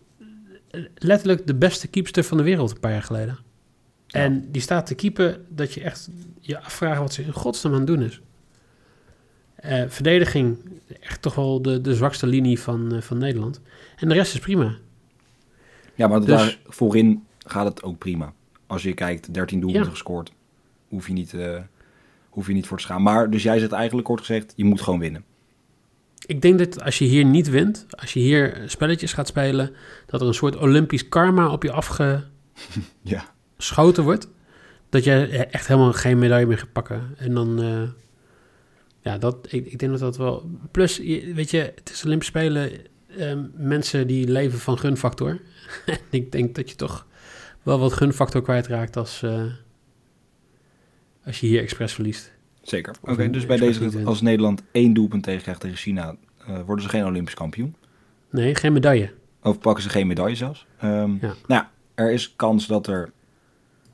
letterlijk 0.95 1.47
de 1.47 1.55
beste 1.55 1.87
keepster 1.87 2.23
van 2.23 2.37
de 2.37 2.43
wereld 2.43 2.71
een 2.71 2.79
paar 2.79 2.91
jaar 2.91 3.03
geleden. 3.03 3.39
Ja. 4.07 4.19
En 4.19 4.51
die 4.51 4.61
staat 4.61 4.85
te 4.85 4.95
keepen 4.95 5.45
dat 5.49 5.73
je 5.73 5.81
echt 5.81 6.09
je 6.39 6.59
afvraagt 6.59 6.99
wat 6.99 7.13
ze 7.13 7.23
in 7.23 7.31
godsnaam 7.31 7.73
aan 7.73 7.79
het 7.79 7.87
doen 7.87 8.01
is. 8.01 8.21
Eh, 9.63 9.83
verdediging, 9.87 10.57
echt 10.99 11.21
toch 11.21 11.35
wel 11.35 11.61
de, 11.61 11.81
de 11.81 11.95
zwakste 11.95 12.27
linie 12.27 12.59
van, 12.59 12.93
eh, 12.93 13.01
van 13.01 13.17
Nederland. 13.17 13.61
En 13.97 14.07
de 14.07 14.13
rest 14.13 14.33
is 14.33 14.39
prima. 14.39 14.75
Ja, 15.95 16.07
maar 16.07 16.19
Dus- 16.19 16.27
daar 16.27 16.57
voorin 16.67 17.23
gaat 17.37 17.65
het 17.65 17.83
ook 17.83 17.97
prima. 17.97 18.33
Als 18.67 18.83
je 18.83 18.93
kijkt, 18.93 19.33
13 19.33 19.59
doelpunten 19.59 19.89
Ja. 19.89 19.95
gescoord. 19.95 20.31
Hoef 20.89 21.07
je, 21.07 21.13
niet, 21.13 21.33
eh, 21.33 21.59
hoef 22.29 22.47
je 22.47 22.53
niet 22.53 22.67
voor 22.67 22.77
te 22.77 22.83
schamen. 22.83 23.03
Maar 23.03 23.29
dus 23.29 23.43
jij 23.43 23.59
zegt 23.59 23.71
eigenlijk 23.71 24.07
kort 24.07 24.19
gezegd, 24.19 24.53
je 24.55 24.63
moet 24.65 24.81
gewoon 24.81 24.99
winnen. 24.99 25.23
Ik 26.25 26.41
denk 26.41 26.59
dat 26.59 26.81
als 26.83 26.97
je 26.97 27.05
hier 27.05 27.25
niet 27.25 27.49
wint, 27.49 27.85
als 27.89 28.13
je 28.13 28.19
hier 28.19 28.61
spelletjes 28.65 29.13
gaat 29.13 29.27
spelen, 29.27 29.71
dat 30.05 30.21
er 30.21 30.27
een 30.27 30.33
soort 30.33 30.55
Olympisch 30.57 31.09
karma 31.09 31.49
op 31.51 31.63
je 31.63 31.71
afge, 31.71 32.23
Ja. 33.01 33.25
wordt, 33.95 34.27
dat 34.89 35.03
je 35.03 35.27
echt 35.51 35.67
helemaal 35.67 35.93
geen 35.93 36.19
medaille 36.19 36.45
meer 36.45 36.57
gaat 36.57 36.71
pakken. 36.71 37.15
En 37.17 37.33
dan, 37.33 37.59
ja, 39.03 39.17
dat, 39.17 39.37
ik, 39.49 39.65
ik 39.65 39.79
denk 39.79 39.91
dat 39.91 39.99
dat 40.01 40.17
wel. 40.17 40.49
Plus, 40.71 40.97
je- 40.97 41.33
weet 41.33 41.51
je, 41.51 41.57
het 41.75 41.89
is 41.93 42.05
Olympische 42.05 42.33
Spelen, 42.37 42.71
ehm, 43.17 43.43
mensen 43.55 44.07
die 44.07 44.27
leven 44.27 44.59
van 44.59 44.77
gunfactor. 44.79 45.39
en 45.85 45.97
ik 46.09 46.31
denk 46.31 46.55
dat 46.55 46.69
je 46.69 46.75
toch 46.75 47.07
wel 47.63 47.79
wat 47.79 47.93
gunfactor 47.93 48.41
kwijtraakt 48.41 48.97
als, 48.97 49.23
eh, 49.23 49.43
als 51.25 51.39
je 51.39 51.47
hier 51.47 51.61
expres 51.61 51.93
verliest. 51.93 52.31
Zeker. 52.61 52.95
Oké, 53.01 53.29
dus 53.29 53.45
bij 53.45 53.57
deze, 53.57 54.01
als 54.05 54.21
Nederland 54.21 54.63
één 54.71 54.93
doelpunt 54.93 55.23
tegenkrijgt 55.23 55.59
tegen 55.61 55.77
China, 55.77 56.15
eh, 56.47 56.59
worden 56.65 56.83
ze 56.83 56.89
geen 56.89 57.05
Olympisch 57.05 57.33
kampioen. 57.33 57.75
Nee, 58.29 58.55
geen 58.55 58.73
medaille. 58.73 59.11
Of 59.41 59.59
pakken 59.59 59.83
ze 59.83 59.89
geen 59.89 60.07
medaille 60.07 60.35
zelfs. 60.35 60.65
Ehm, 60.77 61.11
Ja. 61.11 61.17
Nou 61.21 61.33
ja, 61.47 61.71
er 61.95 62.11
is 62.11 62.33
kans 62.35 62.67
dat 62.67 62.87
er, 62.87 63.11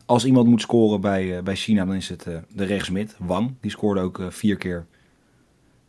als 0.06 0.26
iemand 0.26 0.48
moet 0.48 0.62
scoren 0.62 1.02
bij, 1.02 1.38
eh, 1.38 1.44
bij 1.44 1.56
China, 1.56 1.86
dan 1.86 1.96
is 1.96 2.10
het 2.10 2.26
eh, 2.28 2.38
de 2.54 2.64
rechtsmid, 2.64 3.16
Wang. 3.20 3.54
Die 3.62 3.72
scoorde 3.72 4.02
ook 4.02 4.20
eh, 4.20 4.30
vier 4.30 4.56
keer 4.56 4.86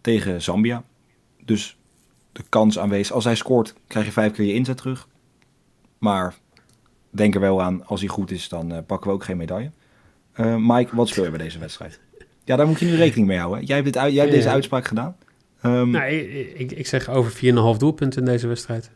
tegen 0.01 0.43
Zambia. 0.43 0.85
Dus 1.45 1.79
de 2.33 2.43
kans 2.49 2.79
aanwezig, 2.79 3.15
als 3.15 3.25
hij 3.25 3.35
scoort, 3.35 3.75
krijg 3.87 4.07
je 4.07 4.13
vijf 4.13 4.33
keer 4.33 4.45
je 4.45 4.55
inzet 4.55 4.77
terug. 4.77 5.09
Maar 5.99 6.35
denk 7.11 7.35
er 7.35 7.41
wel 7.41 7.63
aan, 7.63 7.87
als 7.87 8.01
hij 8.01 8.09
goed 8.09 8.31
is, 8.31 8.49
dan 8.49 8.73
eh, 8.73 8.79
pakken 8.87 9.09
we 9.09 9.15
ook 9.15 9.25
geen 9.25 9.37
medaille. 9.37 9.71
Eh, 10.33 10.57
Mike, 10.59 10.97
wat 10.97 11.09
speel 11.09 11.25
je 11.25 11.31
bij 11.31 11.39
deze 11.39 11.59
wedstrijd? 11.59 12.01
Ja, 12.45 12.57
daar 12.57 12.67
moet 12.67 12.79
je 12.79 12.87
nu 12.87 12.95
rekening 12.95 13.27
mee 13.27 13.39
houden. 13.39 13.65
Jij 13.65 13.77
hebt, 13.77 13.93
dit, 13.93 14.03
jij 14.03 14.15
hebt 14.15 14.33
deze 14.33 14.49
uitspraak 14.49 14.87
gedaan. 14.87 15.17
Ehm, 15.61 15.91
Nou, 15.91 16.13
ik, 16.13 16.73
ik, 16.73 16.87
zeg 16.87 17.09
over 17.09 17.33
4,5 17.33 17.79
doelpunten 17.79 18.21
in 18.21 18.27
deze 18.27 18.47
wedstrijd. 18.47 18.91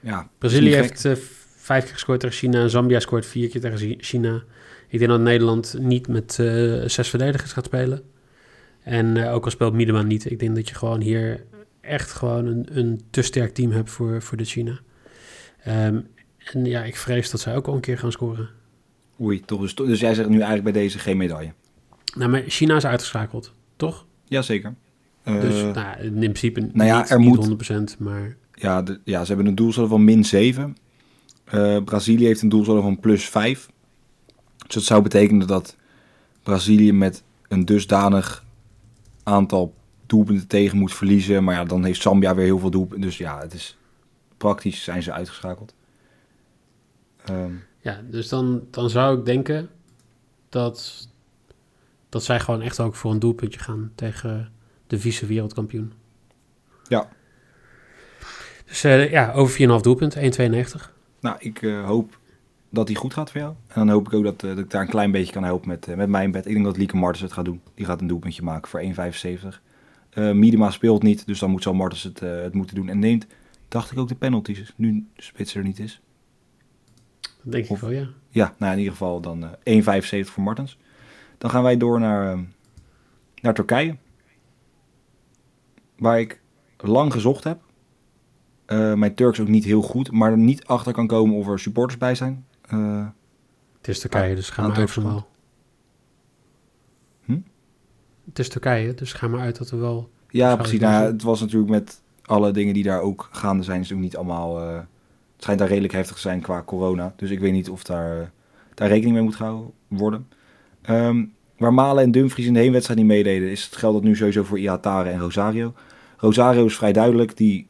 ja, 0.00 0.28
Brazilië 0.38 0.74
heeft 0.74 1.04
eh, 1.04 1.12
vijf 1.56 1.84
keer 1.84 1.92
gescoord 1.92 2.20
tegen 2.20 2.36
China. 2.36 2.68
Zambia 2.68 3.00
scoort 3.00 3.26
vier 3.26 3.48
keer 3.48 3.60
tegen 3.60 3.96
China. 3.98 4.42
Ik 4.88 4.98
denk 4.98 5.10
dat 5.10 5.20
Nederland 5.20 5.76
niet 5.78 6.08
met 6.08 6.32
zes 6.86 7.08
verdedigers 7.08 7.52
gaat 7.52 7.64
spelen. 7.64 8.02
En 8.86 9.16
eh, 9.16 9.34
ook 9.34 9.44
al 9.44 9.50
speelt 9.50 9.72
Miedema 9.72 10.02
niet, 10.02 10.30
ik 10.30 10.38
denk 10.38 10.54
dat 10.54 10.68
je 10.68 10.74
gewoon 10.74 11.00
hier 11.00 11.44
echt 11.80 12.12
gewoon 12.12 12.46
een, 12.46 12.66
een 12.70 13.00
te 13.10 13.22
sterk 13.22 13.54
team 13.54 13.70
hebt 13.70 13.90
voor, 13.90 14.22
voor 14.22 14.36
de 14.36 14.44
China. 14.44 14.78
Ehm, 15.62 16.00
en 16.38 16.64
ja, 16.64 16.84
ik 16.84 16.96
vrees 16.96 17.30
dat 17.30 17.40
zij 17.40 17.56
ook 17.56 17.66
al 17.66 17.74
een 17.74 17.80
keer 17.80 17.98
gaan 17.98 18.12
scoren. 18.12 18.48
Oei, 19.20 19.40
toch. 19.40 19.60
Dus, 19.60 19.74
dus 19.74 20.00
jij 20.00 20.14
zegt 20.14 20.28
nu 20.28 20.34
eigenlijk 20.34 20.64
bij 20.64 20.82
deze 20.82 20.98
geen 20.98 21.16
medaille. 21.16 21.52
Nou, 22.16 22.30
maar 22.30 22.42
China 22.46 22.76
is 22.76 22.86
uitgeschakeld, 22.86 23.52
toch? 23.76 24.06
Jazeker. 24.24 24.74
dus 25.24 25.62
Uh, 25.62 25.72
nou, 25.72 25.98
in 26.02 26.18
principe 26.18 26.60
nou 26.72 26.88
ja, 26.88 26.98
niet, 27.00 27.10
er 27.10 27.18
niet 27.18 27.48
moet- 27.48 27.94
100%, 27.94 27.98
maar 27.98 28.36
ja, 28.54 28.82
de, 28.82 29.00
ja, 29.04 29.20
ze 29.20 29.26
hebben 29.28 29.46
een 29.46 29.54
doelsaldo 29.54 29.88
van 29.88 30.04
min 30.04 30.24
7. 30.24 30.76
Eh, 31.44 31.82
Brazilië 31.84 32.24
heeft 32.26 32.42
een 32.42 32.48
doelsaldo 32.48 32.80
van 32.80 33.00
plus 33.00 33.28
5. 33.28 33.68
Dus 34.66 34.74
dat 34.74 34.82
zou 34.82 35.02
betekenen 35.02 35.46
dat 35.46 35.76
Brazilië 36.42 36.92
met 36.92 37.22
een 37.48 37.64
dusdanig 37.64 38.44
aantal 39.26 39.74
doelpunten 40.06 40.46
tegen 40.46 40.78
moet 40.78 40.94
verliezen. 40.94 41.44
Maar 41.44 41.54
ja, 41.54 41.64
dan 41.64 41.84
heeft 41.84 42.02
Zambia 42.02 42.34
weer 42.34 42.44
heel 42.44 42.58
veel 42.58 42.70
doelpunten. 42.70 43.00
Dus 43.00 43.18
ja, 43.18 43.40
het 43.40 43.54
is 43.54 43.76
praktisch 44.36 44.82
zijn 44.82 45.02
ze 45.02 45.12
uitgeschakeld. 45.12 45.74
Ehm, 47.24 47.52
ja, 47.80 48.00
dus 48.10 48.28
dan, 48.28 48.66
dan 48.70 48.90
zou 48.90 49.18
ik 49.18 49.24
denken 49.24 49.68
dat, 50.48 51.08
dat 52.08 52.24
zij 52.24 52.40
gewoon 52.40 52.62
echt 52.62 52.80
ook 52.80 52.94
voor 52.94 53.10
een 53.10 53.18
doelpuntje 53.18 53.60
gaan 53.60 53.92
tegen 53.94 54.52
de 54.86 54.98
vice-wereldkampioen. 54.98 55.92
Ja. 56.88 57.08
Dus 58.66 58.84
eh, 58.84 59.10
ja, 59.10 59.32
over 59.32 59.78
4,5 59.78 59.82
doelpunt, 59.82 60.16
1,92. 60.16 60.20
nou, 61.20 61.36
ik 61.38 61.62
eh, 61.62 61.84
hoop 61.86 62.18
dat 62.76 62.86
die 62.86 62.96
goed 62.96 63.14
gaat 63.14 63.30
voor 63.30 63.40
jou. 63.40 63.54
En 63.66 63.74
dan 63.74 63.88
hoop 63.88 64.06
ik 64.06 64.12
ook 64.12 64.24
dat, 64.24 64.42
eh, 64.42 64.48
dat 64.48 64.58
ik 64.58 64.70
daar 64.70 64.82
een 64.82 64.88
klein 64.88 65.10
beetje 65.10 65.32
kan 65.32 65.44
helpen 65.44 65.68
met, 65.68 65.88
eh, 65.88 65.96
met 65.96 66.08
mijn 66.08 66.30
bed. 66.30 66.46
Ik 66.46 66.52
denk 66.52 66.64
dat 66.64 66.76
Lieke 66.76 66.96
Martens 66.96 67.22
het 67.22 67.32
gaat 67.32 67.44
doen. 67.44 67.60
Die 67.74 67.86
gaat 67.86 68.00
een 68.00 68.06
doelpuntje 68.06 68.42
maken 68.42 68.68
voor 68.68 68.80
1,75. 68.80 69.62
Eh 70.10 70.32
Miedema 70.32 70.70
speelt 70.70 71.02
niet, 71.02 71.26
dus 71.26 71.38
dan 71.38 71.50
moet 71.50 71.62
zo 71.62 71.74
Martens 71.74 72.02
het, 72.02 72.20
het 72.20 72.54
moeten 72.54 72.76
doen. 72.76 72.88
En 72.88 72.98
neemt, 72.98 73.26
dacht 73.68 73.90
ik 73.92 73.98
ook 73.98 74.08
de 74.08 74.14
penalties, 74.14 74.72
nu 74.76 75.06
de 75.14 75.22
spits 75.22 75.54
er 75.54 75.62
niet 75.62 75.78
is. 75.78 76.00
Dat 77.20 77.52
denk 77.52 77.68
ik 77.68 77.76
wel, 77.76 77.90
ja. 77.90 78.08
Ja, 78.28 78.54
nou 78.58 78.72
in 78.72 78.78
ieder 78.78 78.92
geval 78.92 79.20
dan 79.20 79.44
eh 79.62 79.76
1,75 79.76 80.32
voor 80.32 80.42
Martens. 80.42 80.78
Dan 81.38 81.50
gaan 81.50 81.62
wij 81.62 81.76
door 81.76 82.00
naar, 82.00 82.32
eh, 82.32 82.38
naar 83.42 83.54
Turkije. 83.54 83.96
Waar 85.98 86.20
ik 86.20 86.40
lang 86.76 87.12
gezocht 87.12 87.44
heb. 87.44 87.64
Mijn 88.96 89.14
Turks 89.14 89.40
ook 89.40 89.48
niet 89.48 89.64
heel 89.64 89.82
goed, 89.82 90.10
maar 90.10 90.30
er 90.30 90.38
niet 90.38 90.64
achter 90.64 90.92
kan 90.92 91.06
komen 91.06 91.36
of 91.36 91.48
er 91.48 91.58
supporters 91.58 91.98
bij 91.98 92.14
zijn. 92.14 92.44
Eh, 92.66 93.06
Het 93.78 93.88
is 93.88 93.98
Turkije, 94.00 94.34
dus 94.34 94.50
ga 94.50 94.62
maar 94.66 94.76
uit 94.76 94.90
van 94.90 95.02
overkant. 95.04 95.26
wel. 97.26 97.36
Hm? 97.36 97.42
Het 98.28 98.38
is 98.38 98.48
Turkije, 98.48 98.94
dus 98.94 99.12
ga 99.12 99.28
maar 99.28 99.40
uit 99.40 99.58
dat 99.58 99.70
er 99.70 99.80
wel... 99.80 100.10
ja, 100.30 100.56
precies. 100.56 100.80
Nou, 100.80 100.92
ja, 101.04 101.12
het 101.12 101.22
was 101.22 101.40
natuurlijk 101.40 101.70
met 101.70 102.00
alle 102.24 102.50
dingen 102.52 102.74
die 102.74 102.82
daar 102.82 103.00
ook 103.00 103.28
gaande 103.32 103.62
zijn, 103.62 103.80
is 103.80 103.92
ook 103.92 103.98
niet 103.98 104.16
allemaal. 104.16 104.60
eh, 104.60 104.74
het 104.76 105.42
schijnt 105.44 105.58
daar 105.60 105.68
redelijk 105.68 105.92
heftig 105.92 106.14
te 106.14 106.20
zijn 106.20 106.40
qua 106.40 106.62
corona. 106.62 107.12
Dus 107.16 107.30
ik 107.30 107.38
weet 107.40 107.52
niet 107.52 107.70
of 107.70 107.82
daar, 107.84 108.20
eh, 108.20 108.26
daar 108.74 108.88
rekening 108.88 109.14
mee 109.14 109.24
moet 109.24 109.36
gehouden 109.36 109.70
worden. 109.88 110.28
Ehm, 110.82 111.24
waar 111.58 111.74
Malen 111.74 112.04
en 112.04 112.10
Dumfries 112.10 112.46
in 112.46 112.54
de 112.54 112.60
heenwedstrijd 112.60 112.98
niet 112.98 113.08
meededen, 113.08 113.50
is 113.50 113.64
het 113.64 113.76
geldt 113.76 113.94
dat 113.96 114.04
nu 114.04 114.16
sowieso 114.16 114.42
voor 114.42 114.58
Iatare 114.58 115.08
en 115.10 115.20
Rosario. 115.20 115.74
Rosario 116.16 116.64
is 116.64 116.76
vrij 116.76 116.92
duidelijk, 116.92 117.36
die 117.36 117.66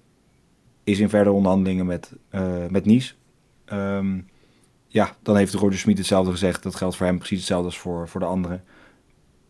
is 0.84 0.98
in 0.98 1.08
verdere 1.08 1.34
onderhandelingen 1.34 1.86
met, 1.86 2.12
met 2.70 2.84
Nice. 2.84 3.14
Ehm, 3.64 4.18
ja, 4.96 5.16
dan 5.22 5.36
heeft 5.36 5.54
Roger 5.54 5.78
Smit 5.78 5.98
hetzelfde 5.98 6.30
gezegd. 6.30 6.62
Dat 6.62 6.74
geldt 6.74 6.96
voor 6.96 7.06
hem 7.06 7.18
precies 7.18 7.38
hetzelfde 7.38 7.66
als 7.66 7.78
voor, 7.78 8.08
voor 8.08 8.20
de 8.20 8.26
anderen. 8.26 8.64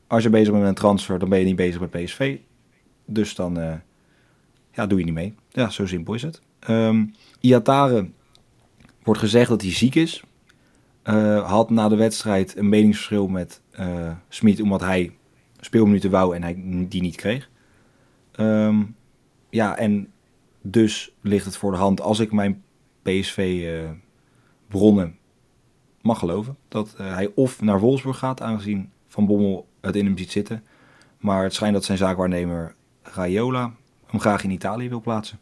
Als 0.06 0.22
je 0.22 0.30
bezig 0.30 0.48
bent 0.48 0.60
met 0.60 0.68
een 0.68 0.74
transfer, 0.74 1.18
dan 1.18 1.28
ben 1.28 1.38
je 1.38 1.44
niet 1.44 1.56
bezig 1.56 1.80
met 1.80 1.90
PSV. 1.90 2.38
Dus 3.04 3.34
dan 3.34 3.58
eh, 3.58 3.74
ja, 4.72 4.86
doe 4.86 4.98
je 4.98 5.04
niet 5.04 5.14
mee. 5.14 5.34
Ja, 5.48 5.70
zo 5.70 5.86
simpel 5.86 6.14
is 6.14 6.22
het. 6.22 6.40
Ehm 6.58 7.04
Iatare 7.40 8.10
wordt 9.02 9.20
gezegd 9.20 9.48
dat 9.48 9.62
hij 9.62 9.72
ziek 9.72 9.94
is. 9.94 10.22
Eh, 11.02 11.50
had 11.50 11.70
na 11.70 11.88
de 11.88 11.96
wedstrijd 11.96 12.56
een 12.56 12.68
meningsverschil 12.68 13.28
met 13.28 13.60
eh 13.70 14.10
Smit 14.28 14.60
omdat 14.60 14.80
hij 14.80 15.16
speelminuten 15.60 16.10
wou 16.10 16.34
en 16.34 16.42
hij 16.42 16.54
die 16.88 17.02
niet 17.02 17.16
kreeg. 17.16 17.50
Ehm, 18.32 18.82
ja, 19.50 19.76
en 19.76 20.12
dus 20.62 21.12
ligt 21.20 21.44
het 21.44 21.56
voor 21.56 21.70
de 21.70 21.78
hand 21.78 22.00
als 22.00 22.18
ik 22.18 22.32
mijn 22.32 22.62
PSV-bronnen 23.02 25.18
mag 26.06 26.18
geloven. 26.18 26.56
Dat 26.68 26.94
eh, 26.98 27.14
hij 27.14 27.32
of 27.34 27.60
naar 27.60 27.80
Wolfsburg 27.80 28.18
gaat, 28.18 28.42
aangezien 28.42 28.90
Van 29.08 29.26
Bommel 29.26 29.66
het 29.80 29.96
in 29.96 30.04
hem 30.04 30.18
ziet 30.18 30.30
zitten. 30.30 30.64
Maar 31.18 31.42
het 31.42 31.54
schijnt 31.54 31.74
dat 31.74 31.84
zijn 31.84 31.98
zaakwaarnemer 31.98 32.74
Raiola 33.02 33.72
hem 34.06 34.20
graag 34.20 34.44
in 34.44 34.50
Italië 34.50 34.88
wil 34.88 35.00
plaatsen. 35.00 35.40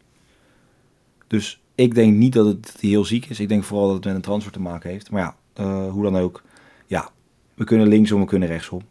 Dus 1.27 1.61
ik 1.75 1.95
denk 1.95 2.15
niet 2.15 2.33
dat 2.33 2.45
het 2.45 2.75
heel 2.79 3.05
ziek 3.05 3.25
is. 3.25 3.39
Ik 3.39 3.47
denk 3.47 3.63
vooral 3.63 3.85
dat 3.85 3.95
het 3.95 4.05
met 4.05 4.15
een 4.15 4.21
transfer 4.21 4.51
te 4.51 4.59
maken 4.59 4.89
heeft. 4.89 5.11
Maar 5.11 5.21
ja, 5.21 5.35
eh, 5.53 5.91
hoe 5.91 6.03
dan 6.03 6.17
ook. 6.17 6.43
Ja, 6.85 7.09
we 7.53 7.63
kunnen 7.63 7.87
linksom, 7.87 8.19
we 8.19 8.25
kunnen 8.27 8.47
rechtsom. 8.47 8.81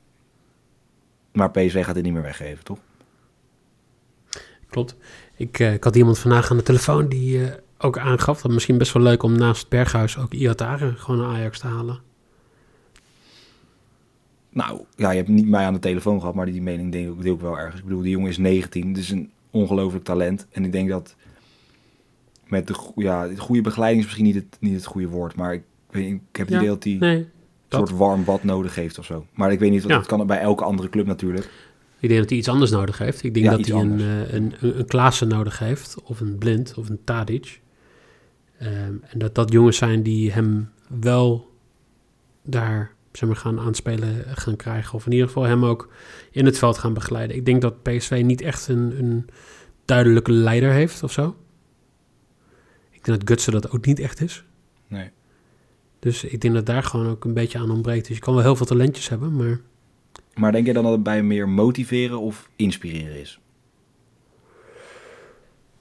Maar 1.33 1.50
PSV 1.50 1.85
gaat 1.85 1.95
dit 1.95 2.04
niet 2.04 2.12
meer 2.12 2.23
weggeven, 2.23 2.64
toch? 2.64 2.78
Klopt. 4.69 4.97
Ik, 5.37 5.59
eh, 5.59 5.73
ik 5.73 5.85
had 5.85 5.97
iemand 5.97 6.19
vandaag 6.19 6.50
aan 6.50 6.57
de 6.57 6.62
telefoon 6.62 7.09
die 7.09 7.40
ook 7.78 7.99
aangaf 7.99 8.43
dat 8.43 8.52
misschien 8.52 8.78
best 8.78 8.93
wel 8.93 9.02
leuk 9.02 9.23
om 9.23 9.38
naast 9.38 9.69
Berghuis 9.69 10.19
ook 10.19 10.33
Iatare 10.35 10.93
gewoon 10.97 11.21
naar 11.21 11.37
Ajax 11.37 11.59
te 11.59 11.66
halen. 11.66 11.99
Nou, 14.50 14.81
ja, 14.97 15.11
je 15.11 15.16
hebt 15.16 15.28
niet 15.28 15.49
mij 15.49 15.64
aan 15.64 15.73
de 15.73 15.78
telefoon 15.78 16.21
gehad, 16.21 16.35
maar 16.35 16.47
die 16.47 16.62
mening 16.62 16.93
denk 16.93 17.09
ik, 17.16 17.23
deel 17.23 17.35
ik 17.35 17.40
wel 17.40 17.59
ergens. 17.59 17.81
Ik 17.81 17.85
bedoel, 17.87 18.02
die 18.02 18.11
jongen 18.11 18.28
is 18.31 18.38
19, 18.38 18.88
het 18.88 18.97
is 18.99 19.11
een 19.11 19.31
ongelooflijk 19.50 20.04
talent. 20.04 20.47
En 20.50 20.64
ik 20.64 20.73
denk 20.73 20.88
dat 20.88 21.14
met 22.47 22.66
de 22.66 22.75
ja, 22.97 23.26
de 23.28 23.37
goede 23.37 23.62
begeleiding 23.62 24.00
is 24.02 24.07
misschien 24.07 24.26
niet 24.26 24.35
het, 24.45 24.57
niet 24.61 24.75
het 24.75 24.85
goede 24.87 25.09
woord, 25.09 25.37
maar 25.37 25.54
ik, 25.54 25.62
ik 25.90 26.21
heb 26.33 26.47
het 26.47 26.49
Ja, 26.49 26.57
idee 26.57 26.69
dat 26.69 26.85
hij 26.85 26.93
Nee, 26.95 27.16
een 27.19 27.28
soort 27.69 27.90
warm 27.90 28.25
bad 28.25 28.45
nodig 28.45 28.75
heeft 28.75 28.99
of 28.99 29.04
zo. 29.04 29.26
Maar 29.33 29.52
ik 29.52 29.59
weet 29.59 29.71
niet, 29.71 29.83
wat 29.83 29.90
Ja. 29.90 29.97
dat 29.97 30.07
kan 30.07 30.26
bij 30.26 30.38
elke 30.38 30.64
andere 30.64 30.88
club 30.88 31.07
natuurlijk. 31.07 31.45
ik 32.00 32.09
denk 32.09 32.21
dat 32.21 32.28
hij 32.31 32.38
iets 32.38 32.49
anders 32.49 32.71
nodig 32.71 32.99
heeft. 32.99 33.23
Ik 33.23 33.35
denk 33.35 33.47
Ja, 33.47 33.57
dat 33.57 33.66
hij 33.66 33.81
een, 33.81 34.00
eh, 34.00 34.33
een, 34.33 34.54
een, 34.61 34.78
een 34.78 34.87
Klaassen 34.87 35.28
nodig 35.28 35.59
heeft, 35.59 35.97
of 36.04 36.21
een 36.21 36.38
Blind, 36.38 36.75
of 36.76 36.88
een 36.88 37.00
Tadic. 37.04 37.61
Ehm, 38.64 38.94
en 39.00 39.18
dat 39.18 39.35
dat 39.35 39.52
jongens 39.52 39.76
zijn 39.76 40.02
die 40.02 40.33
hem 40.33 40.71
wel 41.00 41.52
daar 42.42 42.94
zeg 43.12 43.28
maar, 43.28 43.38
gaan 43.38 43.61
aanspelen 43.61 44.25
gaan 44.26 44.56
krijgen. 44.56 44.94
Of 44.94 45.06
in 45.06 45.12
ieder 45.12 45.26
geval 45.26 45.42
hem 45.42 45.64
ook 45.64 45.92
in 46.30 46.44
het 46.44 46.59
veld 46.59 46.78
gaan 46.78 46.94
begeleiden. 46.94 47.37
Ik 47.37 47.47
denk 47.47 47.62
dat 47.62 47.83
PSV 47.83 48.23
niet 48.25 48.40
echt 48.40 48.68
een, 48.68 48.99
een 48.99 49.26
duidelijke 49.85 50.33
leider 50.33 50.71
heeft 50.71 51.02
of 51.02 51.12
zo. 51.12 51.37
Ik 52.90 53.04
denk 53.04 53.18
dat 53.18 53.28
Gutsen 53.28 53.52
dat 53.52 53.71
ook 53.71 53.87
niet 53.87 53.99
echt 53.99 54.21
is. 54.21 54.44
Nee. 54.87 55.11
Dus 55.99 56.25
ik 56.25 56.40
denk 56.40 56.54
dat 56.54 56.66
daar 56.66 56.83
gewoon 56.83 57.09
ook 57.09 57.25
een 57.25 57.35
beetje 57.35 57.59
aan 57.59 57.71
ontbreekt. 57.71 58.06
Dus 58.06 58.16
je 58.16 58.23
kan 58.23 58.35
wel 58.35 58.42
heel 58.42 58.56
veel 58.56 58.66
talentjes 58.66 59.09
hebben, 59.09 59.37
maar 59.37 59.61
Maar 60.35 60.52
denk 60.52 60.66
je 60.66 60.73
dan 60.73 60.83
dat 60.83 60.92
het 60.92 61.02
bij 61.02 61.23
meer 61.23 61.49
motiveren 61.49 62.21
of 62.21 62.50
inspireren 62.56 63.21
is? 63.21 63.40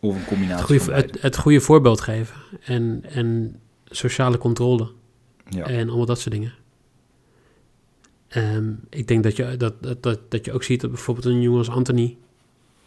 Of 0.03 0.13
een 0.13 0.19
het 0.19 0.27
combinatie 0.27 0.79
goede, 0.79 0.93
het, 0.93 1.21
het 1.21 1.37
goede 1.37 1.59
voorbeeld 1.59 2.01
geven. 2.01 2.35
En, 2.63 3.03
en 3.09 3.59
sociale 3.85 4.37
controle. 4.37 4.91
Ja. 5.49 5.65
En 5.65 5.87
allemaal 5.87 6.05
dat 6.05 6.19
soort 6.19 6.35
dingen. 6.35 6.53
Ehm, 8.27 8.71
ik 8.89 9.07
denk 9.07 9.23
dat 9.23 9.35
je, 9.35 9.57
dat, 9.57 9.83
dat, 9.83 10.03
dat, 10.03 10.19
dat 10.29 10.45
je 10.45 10.53
ook 10.53 10.63
ziet 10.63 10.81
dat 10.81 10.91
bijvoorbeeld 10.91 11.25
een 11.25 11.41
jongen 11.41 11.57
als 11.57 11.69
Anthony... 11.69 12.17